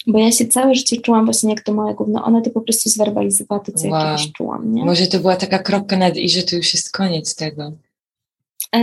[0.06, 2.24] Bo ja się całe życie czułam właśnie jak to małe gówno.
[2.24, 4.00] Ona to po prostu zwerbalizowała to, co wow.
[4.00, 4.74] ja kiedyś czułam.
[4.74, 4.84] Nie?
[4.84, 7.72] Może to była taka kropka nad i, że to już jest koniec tego.
[8.76, 8.80] E,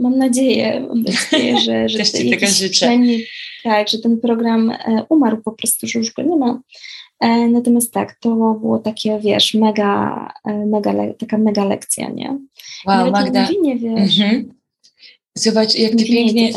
[0.00, 1.02] mam nadzieję, mam
[1.32, 2.98] nadzieję, że, że Też ci tego życzę.
[3.62, 6.60] Tak, że ten program e, umarł po prostu, że już go nie ma.
[7.20, 8.28] E, natomiast tak, to
[8.60, 12.38] było takie, wiesz, mega, e, mega taka mega lekcja, nie?
[12.86, 13.48] Wow, Magda.
[13.76, 14.20] Wiesz.
[14.20, 14.54] Mhm.
[15.34, 16.52] Zobacz, jak ty pięknie,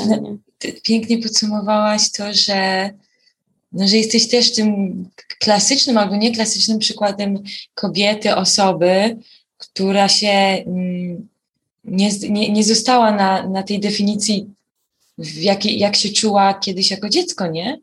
[0.57, 2.89] ty pięknie podsumowałaś to, że
[3.73, 5.03] no, że jesteś też tym
[5.39, 9.17] klasycznym albo nieklasycznym przykładem kobiety, osoby,
[9.57, 10.27] która się
[10.65, 11.27] mm,
[11.83, 14.47] nie, nie, nie została na, na tej definicji,
[15.35, 17.79] jak, jak się czuła kiedyś jako dziecko, nie?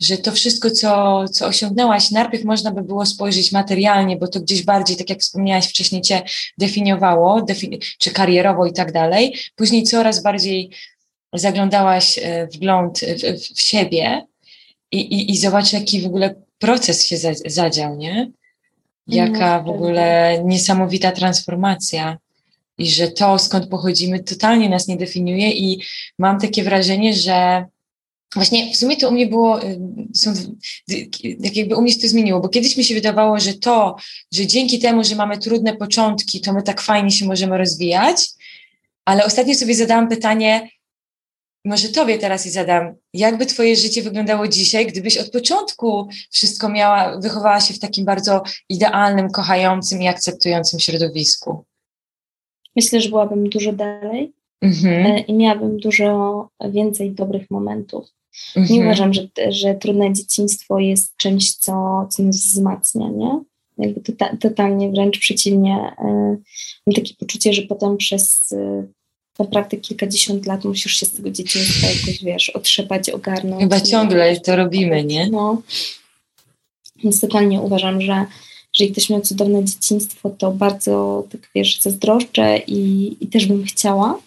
[0.00, 4.62] Że to wszystko, co, co osiągnęłaś, najpierw można by było spojrzeć materialnie, bo to gdzieś
[4.62, 6.22] bardziej, tak jak wspomniałaś wcześniej, cię
[6.58, 9.34] definiowało, defini czy karierowo i tak dalej.
[9.56, 10.70] Później coraz bardziej
[11.32, 14.26] zaglądałaś e, wgląd w, w siebie
[14.92, 18.30] i, i, i zobacz, jaki w ogóle proces się zadział, nie?
[19.06, 22.18] Jaka w ogóle niesamowita transformacja.
[22.78, 25.82] I że to, skąd pochodzimy, totalnie nas nie definiuje, i
[26.18, 27.64] mam takie wrażenie, że
[28.34, 29.80] Właśnie w sumie to u mnie było, y,
[30.14, 30.34] są,
[31.42, 33.96] tak jakby u mnie się to zmieniło, bo kiedyś mi się wydawało, że to,
[34.32, 38.28] że dzięki temu, że mamy trudne początki, to my tak fajnie się możemy rozwijać,
[39.04, 40.68] ale ostatnio sobie zadałam pytanie,
[41.68, 47.18] może Tobie teraz i zadam, jakby Twoje życie wyglądało dzisiaj, gdybyś od początku wszystko miała,
[47.20, 51.64] wychowała się w takim bardzo idealnym, kochającym i akceptującym środowisku?
[52.76, 55.06] Myślę, że byłabym dużo dalej mhm.
[55.06, 58.06] E, i miałabym dużo więcej dobrych momentów.
[58.56, 58.78] Mhm.
[58.78, 63.40] Nie uważam, że, że trudne dzieciństwo jest czymś, co, co nas wzmacnia, nie?
[63.78, 65.94] Jakby to, tota-, totalnie wręcz przeciwnie.
[65.98, 66.36] E,
[66.86, 68.86] mam takie poczucie, że potem przez e,
[69.38, 73.62] naprawdę kilkadziesiąt lat musisz się z tego dzieciństwa jakoś, wiesz, otrzepać, ogarnąć.
[73.62, 75.30] Chyba ciągle to robimy, nie?
[75.30, 75.62] No.
[77.04, 78.26] Więc totalnie uważam, że
[78.74, 84.18] jeżeli ktoś miał cudowne dzieciństwo, to bardzo, tak wiesz, zazdroszczę i, i też bym chciała.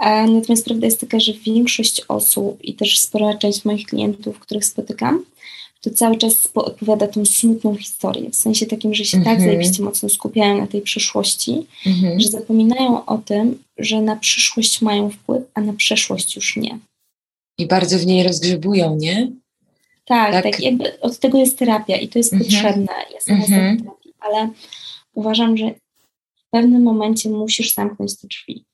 [0.00, 4.64] E, natomiast prawda jest taka, że większość osób i też spora część moich klientów, których
[4.64, 5.24] spotykam,
[5.84, 8.30] to cały czas odpowiada tą smutną historię.
[8.30, 9.30] W sensie takim, że się mm -hmm.
[9.30, 9.50] tak mhm.
[9.50, 12.20] zajebiście mocno skupiają na tej przyszłości, mm -hmm.
[12.20, 16.78] że zapominają o tym, że na przyszłość mają wpływ, a na przeszłość już nie.
[17.58, 19.32] I bardzo w niej rozgrzebują, nie?
[20.04, 22.50] Tak, tak, tak jakby od tego jest terapia i to jest mm -hmm.
[22.50, 22.92] potrzebne.
[23.14, 24.48] Ja sama mm terapii, ale
[25.14, 25.70] uważam, że
[26.36, 28.64] w pewnym momencie musisz zamknąć te drzwi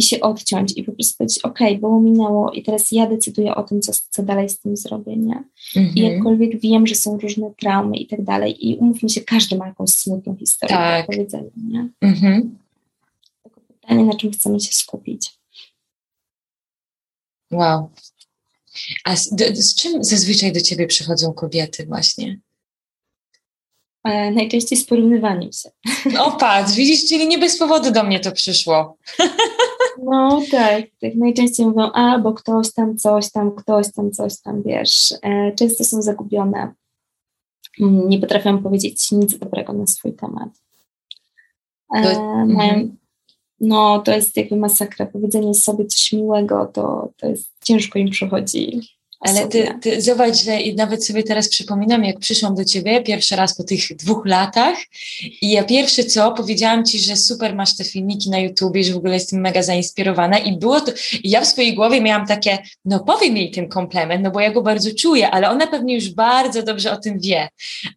[0.00, 3.62] i się odciąć i po prostu powiedzieć, ok, było minęło i teraz ja decyduję o
[3.62, 5.44] tym, co, co dalej z tym zrobię, nie?
[5.76, 5.96] Mhm.
[5.96, 9.66] I jakkolwiek wiem, że są różne traumy i tak dalej i umówmy się, każdy ma
[9.66, 11.06] jakąś smutną historię tak.
[11.06, 11.88] do powiedzenia, nie?
[12.00, 12.58] Mhm.
[13.42, 15.30] Tylko pytanie, na czym chcemy się skupić.
[17.52, 17.90] Wow.
[19.04, 22.40] A z, z czym zazwyczaj do ciebie przychodzą kobiety właśnie?
[24.04, 25.70] E, najczęściej z porównywaniem się.
[26.18, 28.96] O patrz, widzisz, czyli nie bez powodu do mnie to przyszło.
[30.10, 34.62] No tak, tak najczęściej mówią, a bo ktoś tam coś tam, ktoś tam coś tam,
[34.62, 35.14] wiesz.
[35.22, 36.74] E, często są zagubione.
[37.80, 40.48] Mm, nie potrafią powiedzieć nic dobrego na swój temat.
[41.94, 42.02] E,
[42.46, 42.96] mają, mhm.
[43.60, 45.06] no to jest jakby masakra.
[45.06, 48.80] Powiedzenie sobie coś miłego, to, to jest ciężko im przychodzi.
[49.20, 53.56] Ale ty, ty zobacz, że nawet sobie teraz przypominam, jak przyszłam do ciebie pierwszy raz
[53.56, 54.76] po tych dwóch latach
[55.42, 58.96] i ja pierwsze co, powiedziałam ci, że super masz te filmiki na YouTubie, że w
[58.96, 63.00] ogóle jestem mega zainspirowana i było to, i ja w swojej głowie miałam takie, no
[63.00, 66.62] powiem jej ten komplement, no bo ja go bardzo czuję, ale ona pewnie już bardzo
[66.62, 67.48] dobrze o tym wie.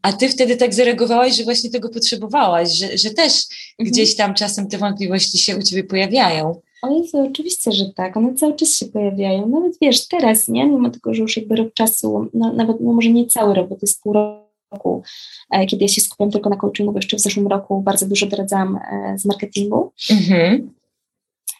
[0.01, 3.33] A ty wtedy tak zareagowałaś, że właśnie tego potrzebowałaś, że, że też
[3.79, 3.91] mhm.
[3.91, 6.61] gdzieś tam czasem te wątpliwości się u ciebie pojawiają.
[6.83, 8.17] O Jezu, oczywiście, że tak.
[8.17, 9.49] One cały czas się pojawiają.
[9.49, 10.65] Nawet wiesz, teraz, nie?
[10.65, 13.75] Mimo tego, że już jakby rok czasu, no, nawet no może nie cały rok, bo
[13.75, 15.03] to jest pół roku,
[15.51, 18.25] e, kiedy ja się skupiam tylko na coachingu, bo jeszcze w zeszłym roku bardzo dużo
[18.25, 19.91] doradzałam e, z marketingu.
[20.09, 20.73] Mhm.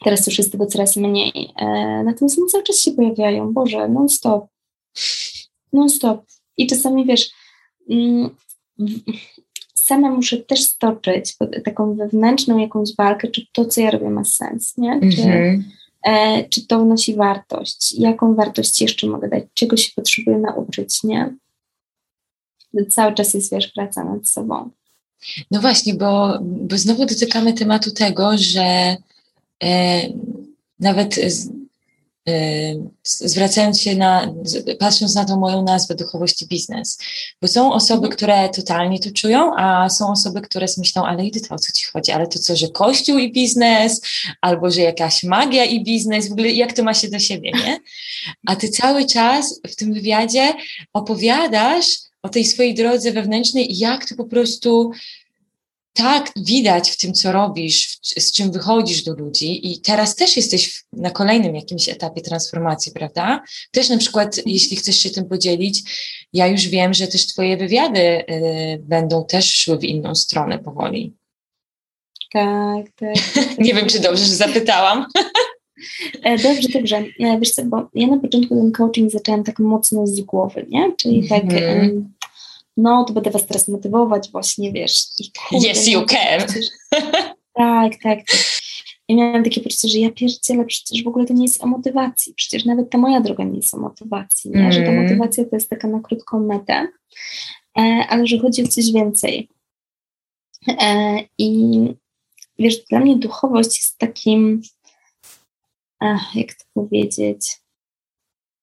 [0.04, 1.54] Teraz już jest tego coraz mniej.
[1.58, 1.66] E,
[2.04, 3.54] natomiast one cały czas się pojawiają.
[3.54, 4.46] Boże, non-stop.
[5.74, 6.26] Non-stop.
[6.58, 7.32] I czasami, wiesz,
[7.90, 8.30] mm,
[9.84, 14.78] sama muszę też stoczyć taką wewnętrzną jakąś walkę, czy to, co ja robię, ma sens,
[14.78, 15.00] nie?
[15.12, 15.62] Czy, mm-hmm.
[16.04, 17.94] e, czy to wnosi wartość?
[17.94, 19.44] Jaką wartość jeszcze mogę dać?
[19.54, 21.36] Czego się potrzebuję nauczyć, nie?
[22.90, 24.70] Cały czas jest, wiesz, praca nad sobą.
[25.52, 28.98] No właśnie, bo, bo znowu dotykamy tematu tego, że
[29.64, 30.02] e,
[30.80, 31.50] nawet z,
[33.04, 34.34] zwracając się na,
[34.80, 36.98] patrząc na tą moją nazwę duchowości biznes,
[37.42, 41.60] bo są osoby, które totalnie to czują, a są osoby, które myślą, ale to o
[41.60, 44.02] co ci chodzi, ale to co, że kościół i biznes,
[44.42, 47.80] albo że jakaś magia i biznes, w ogóle jak to ma się do siebie, nie?
[48.46, 50.54] A ty cały czas w tym wywiadzie
[50.94, 51.86] opowiadasz
[52.22, 54.92] o tej swojej drodze wewnętrznej, jak to po prostu
[55.94, 60.84] tak widać w tym, co robisz, z czym wychodzisz do ludzi i teraz też jesteś
[60.94, 63.44] na kolejnym jakimś etapie transformacji, prawda?
[63.72, 65.84] Też na przykład, jeśli chcesz się tym podzielić,
[66.34, 68.24] ja już wiem, że też twoje wywiady y,
[68.84, 71.14] będą też szły w inną stronę powoli.
[72.34, 73.16] Tak, tak.
[73.34, 73.60] tak.
[73.66, 75.06] Nie wiem, czy dobrze, że zapytałam.
[76.24, 77.04] E, dobrze, dobrze.
[77.20, 80.92] E, wiesz co, bo ja na początku ten coaching zaczęłam tak mocno z głowy, nie?
[80.98, 82.14] Czyli tak, mm.
[82.78, 85.06] No to będę was teraz motywować właśnie, wiesz.
[85.20, 86.48] I kurde, yes, you can.
[86.48, 86.66] Przecież,
[87.54, 88.38] tak, tak, tak.
[89.10, 92.34] Ja miałam takie poczucie, że ja pierdzielę, przecież w ogóle to nie jest o motywacji.
[92.34, 94.74] Przecież nawet ta moja droga nie jest o motywacji, nie?
[94.74, 95.04] Że ta mm.
[95.04, 96.88] motywacja to jest taka na krótką metę,
[97.78, 99.50] e, ale że chodzi o coś więcej.
[101.38, 101.80] I
[102.60, 104.62] wiesz, dla mnie duchowość jest takim
[106.36, 107.58] jak to powiedzieć,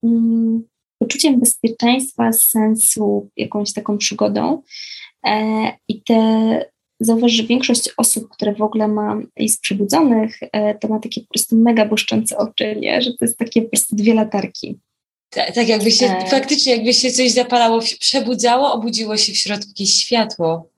[0.03, 0.68] um,
[1.01, 4.63] poczuciem bezpieczeństwa, sensu, jakąś taką przygodą.
[5.27, 5.33] E,
[5.89, 10.99] I te zauważ, że większość osób, które w ogóle ma jest przebudzonych, e, to ma
[10.99, 13.03] takie po prostu mega błyszczące oczy, nie?
[13.03, 14.79] że to jest takie po prostu dwie latarki.
[15.31, 16.27] Tak, tak jakby się, e...
[16.31, 20.71] faktycznie jakby się coś zapalało, przebudzało, obudziło się w środku jakieś światło.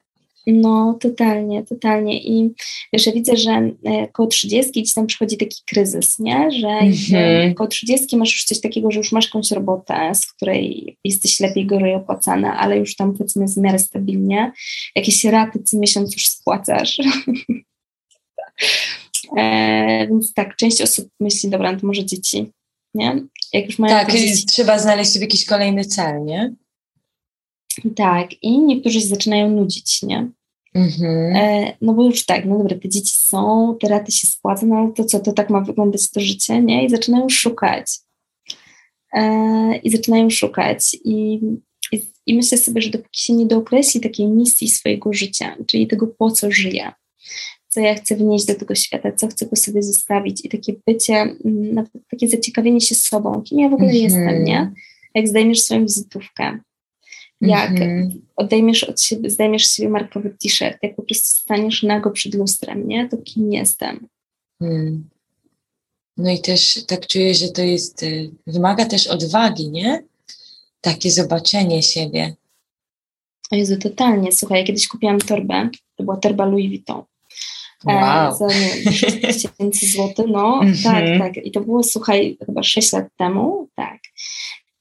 [0.47, 2.23] No, totalnie, totalnie.
[2.23, 2.55] I
[2.93, 3.51] ja widzę, że
[3.85, 6.51] e, koło 30 ci tam przychodzi taki kryzys, nie?
[6.51, 7.55] Że mm-hmm.
[7.55, 11.67] koło 30 masz już coś takiego, że już masz jakąś robotę, z której jesteś lepiej
[11.67, 14.53] gorzej opłacana, ale już tam powiedzmy w miarę stabilnie.
[14.97, 16.99] Jakieś raty co miesiąc już spłacasz.
[19.39, 22.51] e, więc tak, część osób myśli, dobra, no to może dzieci,
[22.95, 23.23] nie?
[23.53, 26.55] Jak już mają tak, dzieci, trzeba znaleźć sobie jakiś kolejny cel, nie?
[27.97, 30.31] Tak, i niektórzy się zaczynają nudzić, nie?
[30.75, 31.37] Mhm.
[31.37, 34.77] E, no bo już tak, no dobra, te dzieci są, te raty się spłacą, no
[34.77, 36.85] ale to co, to tak ma wyglądać to życie, nie?
[36.85, 37.87] I zaczynają szukać.
[39.13, 40.97] E, I zaczynają szukać.
[41.05, 41.41] I,
[41.93, 46.07] i, I myślę sobie, że dopóki się nie dookreśli takiej misji swojego życia, czyli tego,
[46.07, 46.93] po co żyję,
[47.69, 51.15] co ja chcę wnieść do tego świata, co chcę po sobie zostawić i takie bycie,
[51.15, 54.05] mm, takie zaciekawienie się sobą, kim ja w ogóle mhm.
[54.05, 54.73] jestem, nie?
[55.15, 56.59] Jak zdejmiesz swoją wizytówkę,
[57.43, 58.11] jak mm-hmm.
[58.37, 62.89] odejmiesz od siebie, zdejmiesz z siebie markowy t-shirt, jak po prostu staniesz nago przed lustrem,
[62.89, 63.09] nie?
[63.09, 64.09] To kim jestem.
[64.59, 65.09] Hmm.
[66.17, 70.03] No i też tak czuję, że to jest, y, wymaga też odwagi, nie?
[70.81, 72.35] Takie zobaczenie siebie.
[73.51, 74.33] O Jezu, totalnie.
[74.33, 77.03] Słuchaj, ja kiedyś kupiłam torbę, to była torba Louis Vuitton.
[77.89, 78.37] E, wow.
[78.37, 80.85] za nie 6 tysięcy złotych, no mm-hmm.
[80.85, 81.45] tak, tak.
[81.45, 83.99] I to było, słuchaj, chyba 6 lat temu, tak.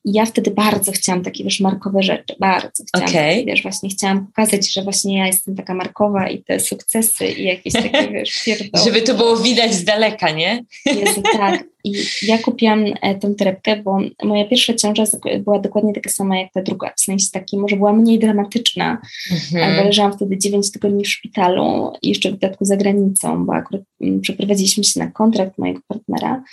[0.06, 3.46] I ja wtedy bardzo chciałam takie, wiesz, markowe rzeczy, bardzo chciałam, okay.
[3.46, 7.74] wiesz, właśnie chciałam pokazać, że właśnie ja jestem taka markowa i te sukcesy i jakieś
[7.74, 8.86] takie, wiesz, pierdoły.
[8.86, 10.64] Żeby to było widać z daleka, nie?
[10.86, 11.64] Jezu, tak.
[11.84, 15.04] I ja kupiłam e, tę torebkę, bo moja pierwsza ciąża
[15.40, 19.78] była dokładnie taka sama jak ta druga, w sensie taki, może była mniej dramatyczna, mhm.
[19.78, 23.82] bo leżałam wtedy 9 tygodni w szpitalu i jeszcze w dodatku za granicą, bo akurat
[24.02, 26.44] mm, przeprowadziliśmy się na kontrakt mojego partnera.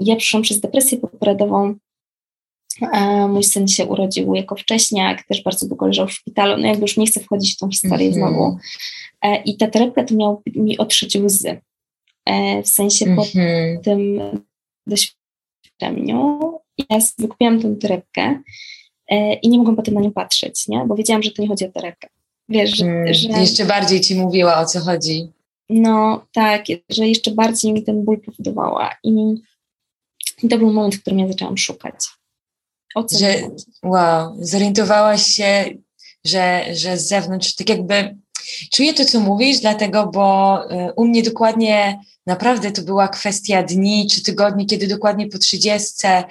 [0.00, 1.74] Ja przeszłam przez depresję poporodową,
[3.28, 6.62] Mój syn się urodził jako wcześniak, też bardzo długo leżał w szpitalu.
[6.62, 8.28] No jakby już nie chcę wchodzić w tą historię mm -hmm.
[8.28, 8.58] znowu.
[9.22, 11.60] E, I ta torebka to miał mi otrzeć łzy.
[12.26, 13.32] E, w sensie mm -hmm.
[13.32, 13.80] po mhm.
[13.82, 14.20] tym
[14.86, 16.40] doświadczeniu
[16.90, 18.42] ja wykupiłam tę torebkę
[19.08, 20.84] e, i nie mogłam potem na nią patrzeć, nie?
[20.86, 22.08] bo wiedziałam, że to nie chodzi o torebkę.
[22.48, 25.28] Wiesz, hmm, że, Jeszcze bardziej ci mówiła, o co chodzi.
[25.68, 28.90] No tak, że jeszcze bardziej mi ten ból powodowała.
[29.04, 29.34] I,
[30.42, 31.94] i to był moment, w którym ja zaczęłam szukać.
[32.94, 33.34] O co że,
[33.82, 35.64] wow, zorientowałaś się,
[36.24, 38.16] że, że z zewnątrz, tak jakby
[38.72, 44.06] czuję to, co mówisz, dlatego, bo y, u mnie dokładnie naprawdę to była kwestia dni
[44.10, 46.24] czy tygodni, kiedy dokładnie po trzydziestce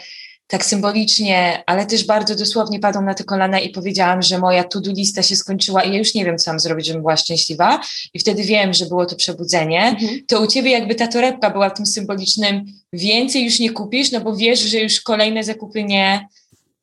[0.47, 4.91] tak symbolicznie, ale też bardzo dosłownie padłam na te kolana i powiedziałam, że moja to-do
[4.91, 7.81] lista się skończyła i ja już nie wiem, co mam zrobić, żebym była szczęśliwa.
[8.13, 9.81] I wtedy wiem, że było to przebudzenie.
[9.81, 10.21] Mhm.
[10.27, 14.35] To u ciebie jakby ta torebka była tym symbolicznym więcej już nie kupisz, no bo
[14.35, 16.27] wiesz, że już kolejne zakupy nie,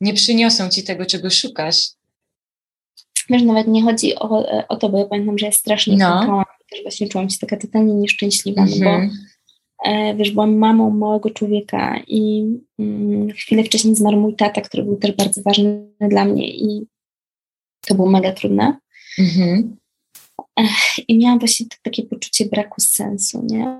[0.00, 1.88] nie przyniosą ci tego, czego szukasz.
[3.30, 6.16] Wiesz, nawet nie chodzi o, o to, bo ja pamiętam, że ja strasznie no.
[6.16, 8.84] płakałam i też właśnie czułam się taka totalnie nieszczęśliwa, mm-hmm.
[8.84, 9.10] bo mhm.
[9.84, 12.44] e, wiesz, byłam mamą małego człowieka i
[12.78, 16.86] mm, chwilę wcześniej zmarł mój tata, który był też bardzo ważny dla mnie i
[17.86, 18.78] to było mega trudne.
[19.18, 19.62] Mm-hmm.
[21.08, 23.78] I miałam właśnie takie poczucie braku sensu, nie?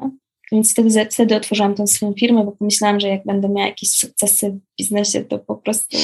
[0.52, 4.50] Więc wtedy, wtedy otworzyłam tą swoją firmę, bo pomyślałam, że jak będę miała jakieś sukcesy
[4.50, 5.96] w biznesie, to po prostu...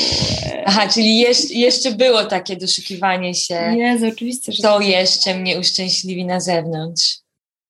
[0.47, 3.55] E, Aha, czyli jeszcze, jeszcze było takie doszukiwanie się.
[3.77, 4.63] Jezu, oczywiście, że...
[4.63, 4.89] To tak.
[4.89, 7.19] jeszcze mnie uszczęśliwi na zewnątrz.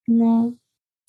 [0.08, 0.52] No,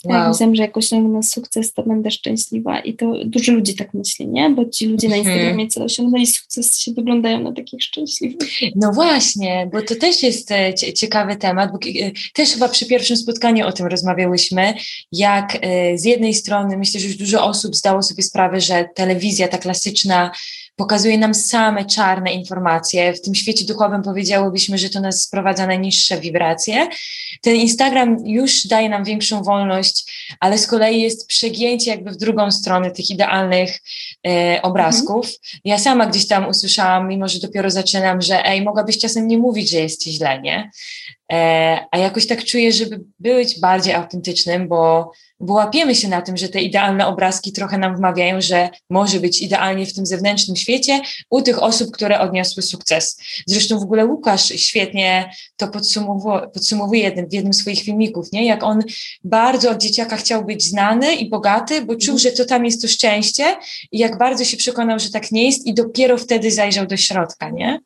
[0.08, 0.18] Wow.
[0.18, 2.80] Jak myślałam, że jak osiągnę sukces, to będę szczęśliwa.
[2.80, 4.50] I to dużo ludzi tak myśli, nie?
[4.50, 5.36] Bo ci ludzie na mhm.
[5.36, 8.50] Instagramie, co osiągnęli sukces, się wyglądają na takich szczęśliwych.
[8.76, 13.18] No właśnie, bo to też jest e, ciekawy temat, bo e, też chyba przy pierwszym
[13.18, 14.74] spotkaniu o tym rozmawiałyśmy,
[15.12, 19.48] jak e, z jednej strony myślę, że już dużo osób zdało sobie sprawę, że telewizja
[19.48, 20.32] ta klasyczna
[20.78, 23.14] pokazuje nam same czarne informacje.
[23.14, 26.88] W tym świecie duchowym powiedziałobyśmy, że to nas sprowadza na niższe wibracje.
[27.42, 32.52] Ten Instagram już daje nam większą wolność, ale z kolei jest przegięcie jakby w drugą
[32.52, 33.80] stronę tych idealnych
[34.28, 35.26] e, obrazków.
[35.26, 35.62] Mhm.
[35.66, 39.70] Ja sama gdzieś tam usłyszałam, mimo że dopiero zaczynam, że ej, mogłabyś czasem nie mówić,
[39.70, 40.72] że jest ci źle, nie?
[41.32, 46.38] E, a jakoś tak czuję, żeby być bardziej autentycznym, bo, bo łapiemy się na tym,
[46.38, 51.02] że te idealne obrazki trochę nam wmawiają, że może być idealnie w tym zewnętrznym świecie
[51.30, 53.18] u tych osób, które odniosły sukces.
[53.46, 58.46] Zresztą w ogóle Łukasz świetnie to podsumowuje, podsumowuje w jednym z swoich filmików, nie?
[58.46, 58.84] jak on
[59.24, 62.88] bardzo od dzieciaka chciał być znany i bogaty, bo czuł, że to tam jest to
[62.88, 63.56] szczęście
[63.92, 67.50] i jak bardzo się przekonał, że tak nie jest i dopiero wtedy zajrzał do środka,
[67.50, 67.80] nie?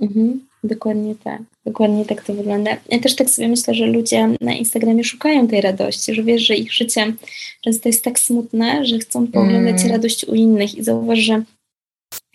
[0.00, 1.42] Mhm, dokładnie tak.
[1.66, 2.76] Dokładnie tak to wygląda.
[2.88, 6.54] Ja też tak sobie myślę, że ludzie na Instagramie szukają tej radości, że wiesz, że
[6.54, 7.12] ich życie
[7.64, 9.92] często jest tak smutne, że chcą pooglądać mm.
[9.92, 11.42] radość u innych i zauważ, że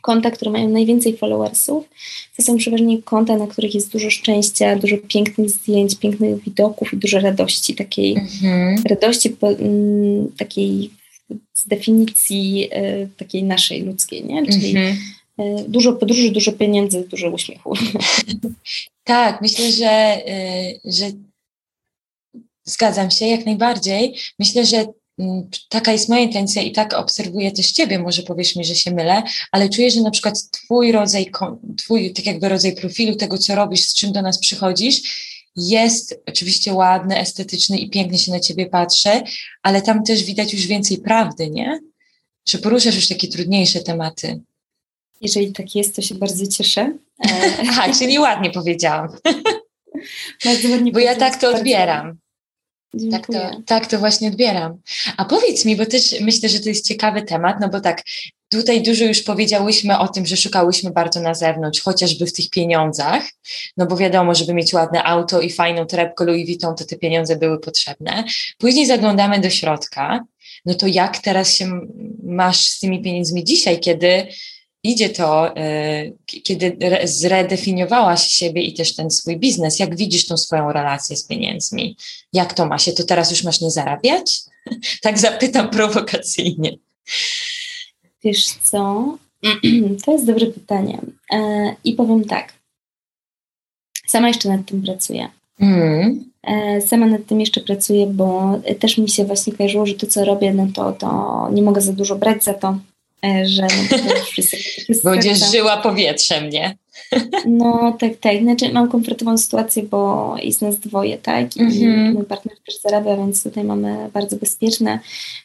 [0.01, 1.89] konta, które mają najwięcej followersów,
[2.38, 6.97] to są przeważnie konta, na których jest dużo szczęścia, dużo pięknych zdjęć, pięknych widoków i
[6.97, 8.89] dużo radości, takiej mm-hmm.
[8.89, 10.89] radości po, m, mm, takiej
[11.53, 12.69] z definicji
[13.03, 14.45] y, takiej naszej ludzkiej, nie?
[14.45, 14.95] Czyli mm-hmm
[15.67, 17.73] dużo podróży, dużo pieniędzy, dużo uśmiechu.
[19.03, 21.11] Tak, myślę, że, y, że
[22.63, 24.15] zgadzam się jak najbardziej.
[24.39, 24.85] Myślę, że
[25.19, 28.91] mm, taka jest moja intencja i tak obserwuję też Ciebie, może powiesz mi, że się
[28.91, 31.31] mylę, ale czuję, że na przykład Twój rodzaj,
[31.77, 35.01] Twój tak jakby rodzaj profilu tego, co robisz, z czym do nas przychodzisz,
[35.55, 39.23] jest oczywiście ładny, estetyczny i pięknie się na Ciebie patrzę,
[39.63, 41.79] ale tam też widać już więcej prawdy, nie?
[42.49, 44.41] Że poruszasz już takie trudniejsze tematy.
[45.22, 46.93] Jeżeli tak jest, to się bardzo cieszę.
[47.69, 49.07] Aha, czyli ładnie powiedziałam.
[50.45, 52.17] Bardzo ładnie Bo ja tak to odbieram.
[53.11, 54.78] Tak to, tak to właśnie odbieram.
[55.17, 58.03] A powiedz mi, bo też myślę, że to jest ciekawy temat, no bo tak,
[58.49, 63.24] tutaj dużo już powiedziałyśmy o tym, że szukałyśmy bardzo na zewnątrz, chociażby w tych pieniądzach,
[63.78, 67.36] no bo wiadomo, żeby mieć ładne auto i fajną torebkę Louis Vuitton, to te pieniądze
[67.36, 68.24] były potrzebne.
[68.57, 70.26] Później zaglądamy do środka,
[70.65, 71.82] no to jak teraz się
[72.24, 74.28] masz z tymi pieniędzmi dzisiaj, kiedy
[74.84, 80.71] idzie to, e, kiedy zredefiniowałaś siebie i też ten swój biznes, jak widzisz tą swoją
[80.71, 81.97] relację z pieniędzmi?
[82.34, 82.93] Jak to ma się?
[82.93, 84.41] To teraz już masz nie zarabiać?
[85.01, 86.77] tak zapytam prowokacyjnie.
[88.23, 89.17] Wiesz co?
[90.05, 91.01] To jest dobre pytanie.
[91.34, 92.53] E, I powiem tak.
[94.07, 95.29] Sama jeszcze nad tym pracuję.
[95.59, 96.32] Mm.
[96.88, 100.53] Sama nad tym jeszcze pracuję, bo też mi się właśnie kojarzyło, że to, co robię,
[100.53, 102.79] no to, to nie mogę za dużo brać za to,
[103.26, 103.67] E, że
[105.03, 106.78] Będziesz żyła powietrzem, nie?
[107.45, 108.41] No tak, tak.
[108.41, 111.57] Znaczy mam komfortową sytuację, bo jest nas dwoje, tak?
[111.57, 112.13] I mm-hmm.
[112.13, 114.99] mój partner też zarabia, więc tutaj mamy bardzo bezpieczne.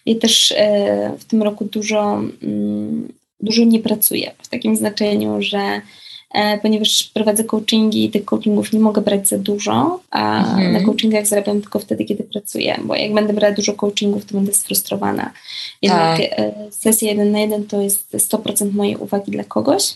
[0.07, 3.09] Ja też e, w tym roku dużo, mm,
[3.41, 5.81] dużo nie pracuję, w takim znaczeniu, że
[6.63, 10.73] ponieważ prowadzę coachingi i tych coachingów nie mogę brać za dużo, a mhm.
[10.73, 14.53] na coachingach zarabiam tylko wtedy, kiedy pracuję, bo jak będę brać dużo coachingów, to będę
[14.53, 15.33] sfrustrowana.
[15.83, 16.39] Jednak tak.
[16.39, 19.95] E, sesja jeden na jeden to jest 100% mojej uwagi dla kogoś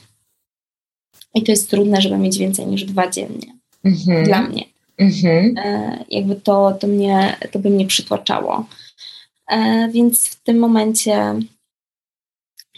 [1.35, 3.57] i to jest trudne, żeby mieć więcej niż dwa dziennie.
[3.85, 4.25] Mhm.
[4.25, 4.65] Dla mnie.
[4.99, 5.59] Mhm.
[5.59, 8.65] E, jakby to, to, mnie, to by mnie przytłaczało.
[9.93, 11.35] Więc w tym momencie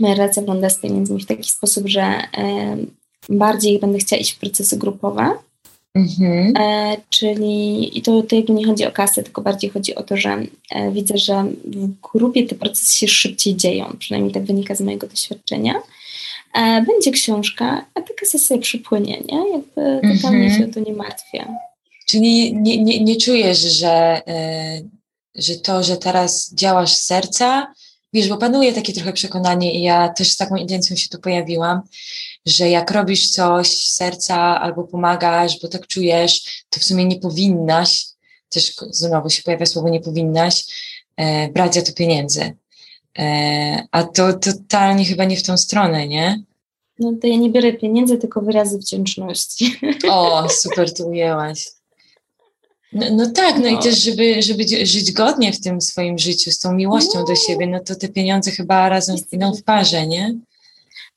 [0.01, 2.23] moja relacja wygląda z pieniędzmi w taki sposób, że
[3.29, 5.31] bardziej będę chciała iść w procesy grupowe.
[5.95, 6.57] Mhm.
[6.57, 10.17] E, czyli i to, to jakby nie chodzi o kasę, tylko bardziej chodzi o to,
[10.17, 14.81] że e, widzę, że w grupie te procesy się szybciej dzieją, przynajmniej tak wynika z
[14.81, 15.75] mojego doświadczenia.
[16.55, 19.51] E, będzie książka, a ta kasa sobie przypłynie, nie?
[19.53, 20.61] Jakby totalnie mhm.
[20.61, 21.47] się o to nie martwię.
[22.07, 24.83] Czyli nie, nie, nie czujesz, że, e,
[25.35, 27.75] że to, że teraz działasz z serca,
[28.13, 31.81] wiesz, bo panuje takie trochę przekonanie i ja też z taką intencją się tu pojawiłam,
[32.47, 37.19] że jak robisz coś z serca albo pomagasz, bo tak czujesz, to w sumie nie
[37.19, 38.07] powinnaś,
[38.49, 40.65] też znowu się pojawia słowo nie powinnaś,
[41.17, 42.57] e, brać za to pieniędzy.
[43.19, 46.43] E, a to totalnie chyba nie w tą stronę, nie?
[46.99, 49.77] No to ja nie biorę pieniędzy, tylko wyrazy wdzięczności.
[50.11, 51.67] O, super to ujęłaś.
[52.93, 56.51] No, no tak, no, no, i też, żeby, żeby żyć godnie w tym swoim życiu,
[56.51, 57.25] z tą miłością no.
[57.25, 60.35] do siebie, no to te pieniądze chyba razem idą w parze, nie?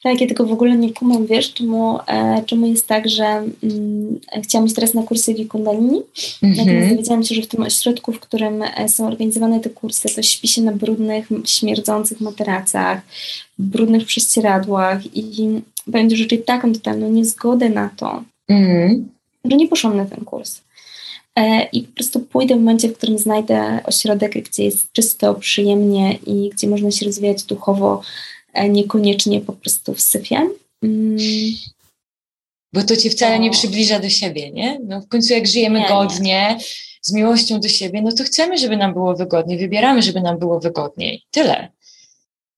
[0.05, 4.19] Tak, ja tego w ogóle nie kumam, wiesz, czemu, e, czemu jest tak, że mm,
[4.43, 6.57] chciałam iść teraz na kursy Wikundalini, mm-hmm.
[6.57, 10.21] natomiast dowiedziałam się, że w tym ośrodku, w którym e, są organizowane te kursy, to
[10.21, 13.01] śpi się na brudnych, śmierdzących materacach,
[13.59, 15.49] brudnych prześcieradłach i
[15.91, 19.03] powiem że czuję taką totalną niezgodę na to, mm-hmm.
[19.45, 20.61] że nie poszłam na ten kurs.
[21.35, 26.13] E, I po prostu pójdę w momencie, w którym znajdę ośrodek, gdzie jest czysto, przyjemnie
[26.13, 28.01] i gdzie można się rozwijać duchowo,
[28.63, 30.49] niekoniecznie po prostu w syfie.
[30.83, 31.17] Mm,
[32.73, 34.79] Bo to cię wcale nie przybliża do siebie, nie?
[34.87, 36.57] No w końcu jak żyjemy nie, godnie, nie.
[37.01, 40.59] z miłością do siebie, no to chcemy, żeby nam było wygodniej, wybieramy, żeby nam było
[40.59, 41.23] wygodniej.
[41.31, 41.71] Tyle.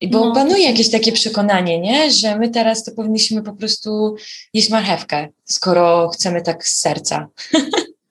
[0.01, 2.11] Bo no, panuje jakieś takie przekonanie, nie?
[2.11, 4.15] że my teraz to powinniśmy po prostu
[4.53, 7.27] jeść marchewkę, skoro chcemy tak z serca.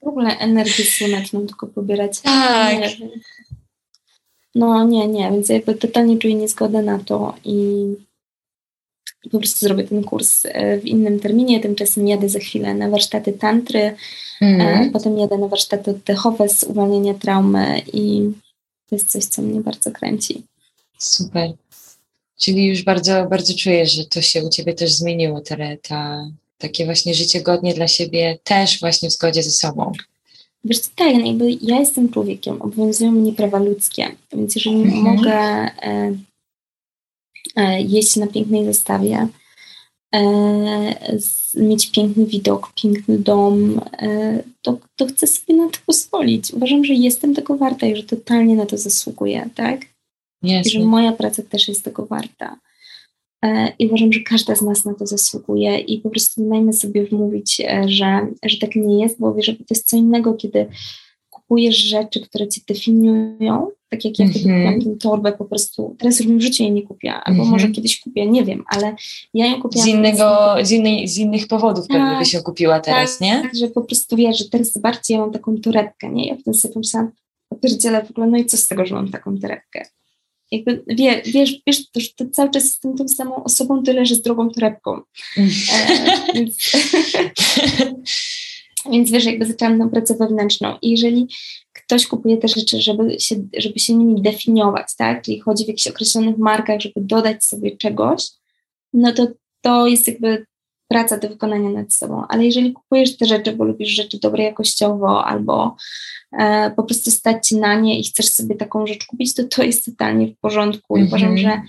[0.01, 2.19] W ogóle energię słoneczną tylko pobierać.
[2.19, 2.79] Tak.
[2.79, 3.09] Nie,
[4.57, 7.85] no nie, nie, więc jakby totalnie czuję niezgodę na to i
[9.31, 13.33] po prostu zrobię ten kurs e, w innym terminie, tymczasem jadę za chwilę na warsztaty
[13.33, 13.95] tantry,
[14.41, 14.91] mm.
[14.91, 18.31] potem jadę na warsztaty oddechowe z uwalniania traumy i
[18.89, 20.43] to jest coś, co mnie bardzo kręci.
[20.97, 21.51] Super.
[22.39, 26.85] Czyli już bardzo, bardzo czujesz, że to się u Ciebie też zmieniło, te, ta, takie
[26.85, 29.91] właśnie życie godnie dla siebie, też właśnie w zgodzie ze sobą.
[30.63, 35.03] Wiesz co, tak, no jakby ja jestem człowiekiem, obowiązują mnie prawa ludzkie, więc jeżeli mhm.
[35.03, 36.17] mogę e,
[37.55, 39.27] e, jeść na pięknej zestawie,
[40.15, 41.17] e,
[41.55, 46.53] mieć piękny widok, piękny dom, e, to, to chcę sobie na to pozwolić.
[46.53, 49.81] Uważam, że jestem tego warta i że totalnie na to zasługuję, tak?
[50.43, 52.59] I że moja praca też jest tego warta.
[53.45, 56.73] E, I uważam, że każda z nas na to zasługuje i po prostu nie dajmy
[56.73, 60.33] sobie wmówić, e, że, że tak nie jest, bo wiesz, że to jest co innego,
[60.33, 60.67] kiedy
[61.29, 64.39] kupujesz rzeczy, które cię definiują, tak jak ja mm -hmm.
[64.39, 67.51] kupiłam tę torbę po prostu, teraz już w życiu jej nie kupię, albo mm -hmm.
[67.51, 68.95] może kiedyś kupię, nie wiem, ale
[69.33, 69.87] ja ją kupiłam.
[69.87, 73.41] Z, innego, z, innej, z innych powodów tak, pewnie byś ją kupiła teraz, tak, nie?
[73.41, 76.27] Tak, że po prostu wiesz, że teraz zobaczcie, ja mam taką torebkę, nie?
[76.27, 77.11] Ja potem sobie pomyślałam,
[77.61, 79.85] pierdzielę w ogóle, no i co z tego, że mam taką torebkę?
[80.51, 84.15] Jakby wie, wiesz, wiesz to, że ty cały czas jestem tą samą osobą, tyle, że
[84.15, 85.01] z drugą torebką.
[85.37, 85.43] E,
[86.33, 86.57] więc,
[88.91, 91.27] więc wiesz, jakby zaczęłam tą pracę wewnętrzną i jeżeli
[91.73, 95.87] ktoś kupuje te rzeczy, żeby się, żeby się nimi definiować, tak, czyli chodzi w jakichś
[95.87, 98.27] określonych markach, żeby dodać sobie czegoś,
[98.93, 99.27] no to
[99.61, 100.45] to jest jakby
[100.87, 105.25] praca do wykonania nad sobą, ale jeżeli kupujesz te rzeczy, bo lubisz rzeczy dobre jakościowo
[105.25, 105.75] albo
[106.31, 109.63] e, po prostu stać ci na nie i chcesz sobie taką rzecz kupić, to to
[109.63, 110.97] jest totalnie w porządku.
[110.97, 111.09] I mm -hmm.
[111.09, 111.61] uważam, że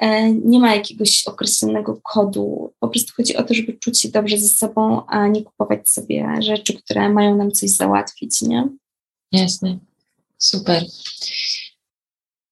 [0.00, 2.72] e, nie ma jakiegoś określonego kodu.
[2.80, 6.28] Po prostu chodzi o to, żeby czuć się dobrze ze sobą, a nie kupować sobie
[6.40, 8.68] rzeczy, które mają nam coś załatwić, nie?
[9.32, 9.78] Jasne.
[10.38, 10.84] Super.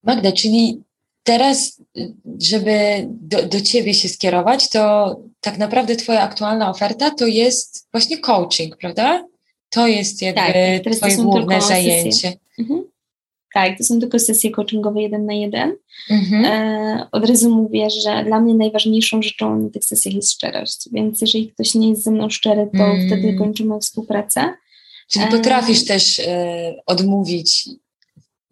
[0.03, 0.83] Magda, czyli
[1.27, 1.83] teraz,
[2.41, 8.19] żeby do, do ciebie się skierować, to tak naprawdę twoja aktualna oferta to jest właśnie
[8.19, 9.27] coaching, prawda?
[9.71, 12.33] To jest jakby tak, twoje główne zajęcie.
[12.59, 12.85] Mhm.
[13.55, 15.77] Tak, to są tylko sesje coachingowe jeden na jeden.
[16.11, 16.45] Mhm.
[16.45, 21.21] E, od razu mówię, że dla mnie najważniejszą rzeczą na tych sesjach jest szczerość, więc
[21.21, 23.07] jeżeli ktoś nie jest ze mną szczery, to mm.
[23.07, 24.55] wtedy kończymy współpracę.
[25.11, 27.69] Czyli potrafisz e, też e, odmówić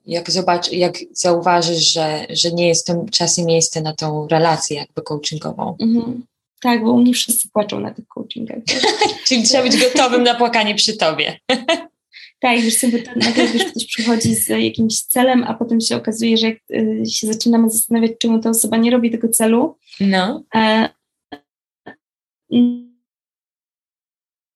[0.07, 4.77] jak, zobacz, jak zauważysz, że, że nie jest to czas i miejsce na tą relację
[4.77, 5.77] jakby coachingową.
[5.81, 6.23] Mhm.
[6.63, 8.59] Tak, bo u mnie wszyscy płaczą na tych coachingach.
[9.27, 11.39] Czyli trzeba być gotowym na płakanie przy tobie.
[12.41, 16.37] tak, wiesz sobie, to nagle wiesz, ktoś przychodzi z jakimś celem, a potem się okazuje,
[16.37, 20.43] że jak y, się zaczynamy zastanawiać, czemu ta osoba nie robi tego celu, no.
[20.55, 20.89] E,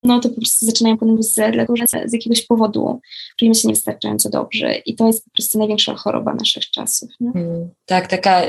[0.09, 3.01] no to po prostu zaczynają potem z, dlatego, że z jakiegoś powodu
[3.39, 7.09] czujemy się niewystarczająco dobrze i to jest po prostu największa choroba naszych czasów.
[7.19, 8.43] Hmm, tak, taka,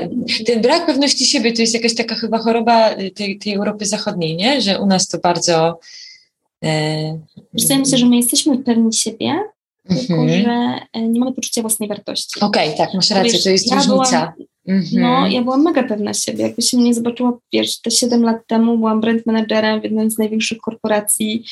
[0.46, 4.60] ten brak pewności siebie to jest jakaś taka chyba choroba tej, tej Europy Zachodniej, nie?
[4.60, 5.78] Że u nas to bardzo...
[6.64, 7.18] E,
[7.54, 9.40] Wiesz, myślę, że my jesteśmy pewni siebie,
[9.88, 10.42] tylko mhm.
[10.42, 12.40] że e, nie mamy poczucia własnej wartości.
[12.40, 14.32] Okej, okay, tak, masz rację, to jest ja różnica.
[14.36, 14.48] Byłam.
[14.92, 16.42] No, ja byłam mega pewna siebie.
[16.42, 20.18] Jakby się mnie zobaczyła, wiesz, te 7 lat temu byłam brand managerem w jednej z
[20.18, 21.44] największych korporacji.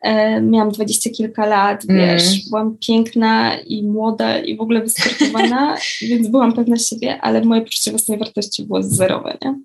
[0.00, 2.38] E, miałam dwadzieścia kilka lat, wiesz, mm.
[2.50, 5.76] byłam piękna i młoda i w ogóle wysportowana,
[6.08, 9.58] więc byłam pewna siebie, ale moje poczucie własnej wartości było zerowe, nie?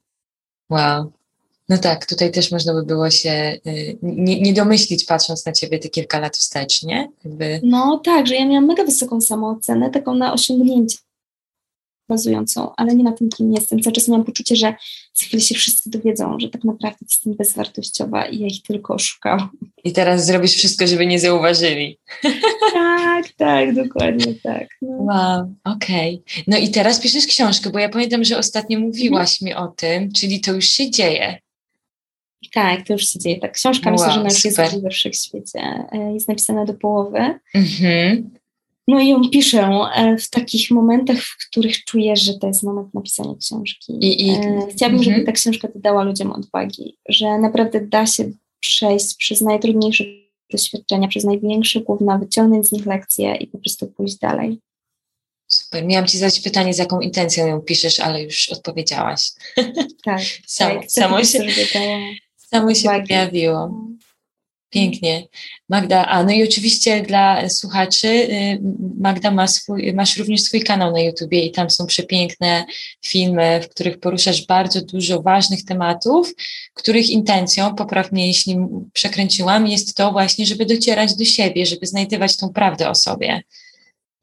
[0.69, 1.11] Wow.
[1.69, 5.79] No tak, tutaj też można by było się y, nie, nie, domyślić, patrząc na ciebie
[5.79, 7.09] te kilka lat wstecz, nie?
[7.25, 7.59] Jakby...
[7.63, 10.97] No tak, że ja miałam mega wysoką samoocenę, taką na osiągnięcie
[12.11, 13.81] bazującą, ale nie na tym, kim jestem.
[13.81, 14.73] Cały czas mam poczucie, że
[15.13, 19.49] za chwilę się wszyscy dowiedzą, że tak naprawdę jestem bezwartościowa i ja ich tylko oszukałam.
[19.83, 21.99] I teraz zrobisz wszystko, żeby nie zauważyli.
[22.73, 24.67] tak, tak, dokładnie tak.
[24.81, 24.97] No.
[24.99, 26.23] Wow, okej.
[26.27, 26.43] Okay.
[26.47, 30.39] No i teraz piszesz książkę, bo ja pamiętam, że ostatnio mówiłaś mi o tym, czyli
[30.41, 31.37] to już się dzieje.
[32.53, 33.39] Tak, to już się dzieje.
[33.39, 35.59] Tak, książka wow, myślę, że ona już jest we wszechświecie.
[35.91, 37.39] E, jest napisana do połowy.
[37.55, 38.40] Mhm.
[38.87, 39.61] No i ją piszę
[39.95, 43.93] e, w takich momentach, w których czuję, że to jest moment napisania książki.
[44.01, 45.25] I, i, e, Chciałabym, żeby mhm.
[45.25, 50.03] ta książka dała ludziom odwagi, że naprawdę da się przejść przez najtrudniejsze
[50.51, 54.59] doświadczenia, przez największe główna, wyciągnąć z nich lekcje i po prostu pójść dalej.
[55.47, 55.85] Super.
[55.85, 59.31] Miałam Ci zadać pytanie, z jaką intencją ją piszesz, ale już odpowiedziałaś.
[60.05, 60.21] Tak.
[60.47, 61.39] samo, tak, samo, się,
[62.37, 63.07] Samo się uwagi.
[63.07, 63.90] pojawiło.
[64.71, 65.27] Pięknie.
[65.69, 68.61] Magda, a no i oczywiście dla słuchaczy, y,
[68.99, 72.65] Magda ma swój, masz również swój kanał na YouTubie i tam są przepiękne
[73.05, 76.33] filmy, w których poruszasz bardzo dużo ważnych tematów,
[76.73, 78.57] których intencją, popraw mnie jeśli
[78.93, 83.43] przekręciłam, jest to właśnie, żeby docierać do siebie, żeby znajdywać tą prawdę o sobie.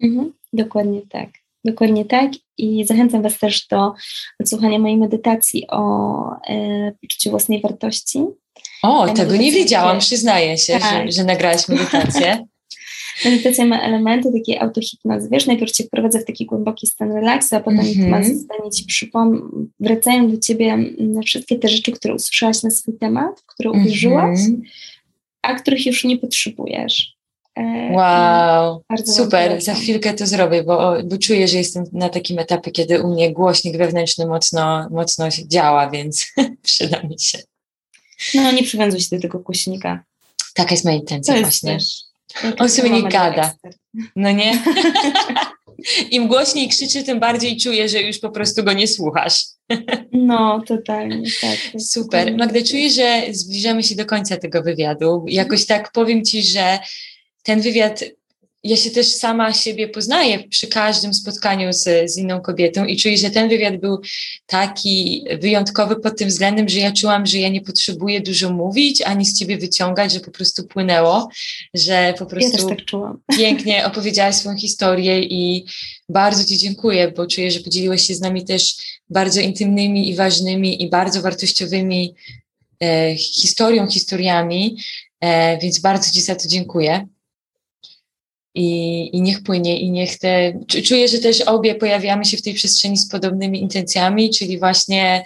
[0.03, 1.31] Mhm, dokładnie tak.
[1.65, 3.93] Dokładnie tak i zachęcam Was też do
[4.41, 5.81] odsłuchania mojej medytacji o
[6.49, 8.25] e, poczuciu własnej wartości.
[8.83, 11.07] O, tego nie wiedziałam, przyznaję się, tak.
[11.07, 12.45] że, że nagrałaś medytację.
[13.25, 15.29] Medytacja ma elementy takiej autohipnozy.
[15.33, 18.25] Wiesz, najpierw cię wprowadza w taki głęboki stan relaksu, a potem mm -hmm.
[18.25, 19.51] zdanie ci przypom
[19.81, 20.79] wracają do ciebie
[21.27, 23.87] wszystkie te rzeczy, które usłyszałaś na swój temat, w które mhm.
[23.87, 24.69] uwierzyłaś, mm -hmm.
[25.43, 27.19] a których już nie potrzebujesz.
[27.59, 32.71] E, wow, super, za chwilkę to zrobię, bo, bo czuję, że jestem na takim etapie,
[32.71, 36.27] kiedy u mnie głośnik wewnętrzny mocno, mocno działa, więc
[36.63, 37.39] przyda mi się.
[38.35, 40.05] No, nie przywiązuj się do tego głośnika.
[40.55, 41.75] Taka jest moja intencja to właśnie.
[41.75, 42.03] Też,
[42.59, 43.55] On sobie nie gada.
[44.17, 44.63] No nie?
[46.11, 49.45] Im głośniej krzyczy, tym bardziej czuję, że już po prostu go nie słuchasz.
[50.13, 51.81] No, totalnie, tak.
[51.81, 52.37] Super.
[52.37, 55.25] Magda, czuję, że zbliżamy się do końca tego wywiadu.
[55.29, 56.79] Jakoś tak powiem Ci, że
[57.43, 58.05] ten wywiad,
[58.65, 63.19] ja się też sama siebie poznaję przy każdym spotkaniu z, z inną kobietą i czuję,
[63.19, 64.01] że ten wywiad był
[64.47, 69.25] taki wyjątkowy pod tym względem, że ja czułam, że ja nie potrzebuję dużo mówić, ani
[69.25, 71.29] z ciebie wyciągać, że po prostu płynęło,
[71.75, 72.85] że po prostu ja tak
[73.39, 75.65] pięknie opowiedziałaś swoją historię i
[76.09, 78.77] bardzo Ci dziękuję, bo czuję, że podzieliłeś się z nami też
[79.11, 82.15] bardzo intymnymi i ważnymi i bardzo wartościowymi
[82.83, 84.77] e, historią, historiami,
[85.21, 87.07] e, więc bardzo Ci za to dziękuję
[88.55, 90.61] i, i niech płynie i niech te.
[90.85, 95.25] Czuję, że też obie pojawiamy się w tej przestrzeni z podobnymi intencjami, czyli właśnie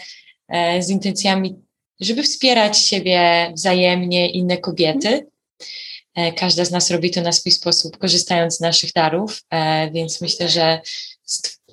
[0.48, 1.54] e, z intencjami,
[2.00, 5.26] żeby wspierać siebie wzajemnie, inne kobiety.
[6.14, 10.20] E, każda z nas robi to na swój sposób, korzystając z naszych darów, e, więc
[10.20, 10.80] myślę, że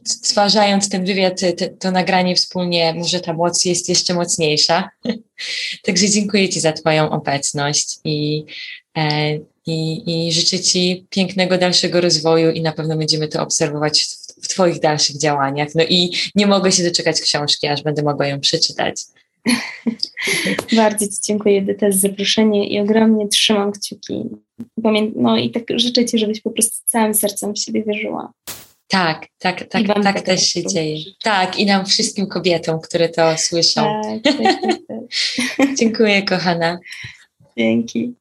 [0.08, 4.90] stwarzając ten wywiad, te, to nagranie wspólnie, może ta moc jest jeszcze mocniejsza.
[5.86, 8.46] Także dziękuję Ci za Twoją obecność i
[9.66, 14.48] i, I życzę Ci pięknego dalszego rozwoju i na pewno będziemy to obserwować w, w
[14.48, 15.70] Twoich dalszych działaniach.
[15.76, 19.02] No i nie mogę się doczekać książki, aż będę mogła ją przeczytać.
[20.76, 24.24] Bardzo Ci dziękuję Edyta za zaproszenie i ogromnie trzymam kciuki.
[24.84, 28.34] Pamię no i tak życzę Ci, żebyś po prostu całym sercem w siebie wierzyła.
[28.88, 30.98] Tak, tak, tak, tak, też się dzieje.
[31.24, 34.02] Tak, i nam wszystkim kobietom, które to słyszą.
[34.04, 35.68] Tak, tak, tak, tak.
[35.80, 36.80] Dziękuję, kochana.
[37.58, 38.14] Dzięki.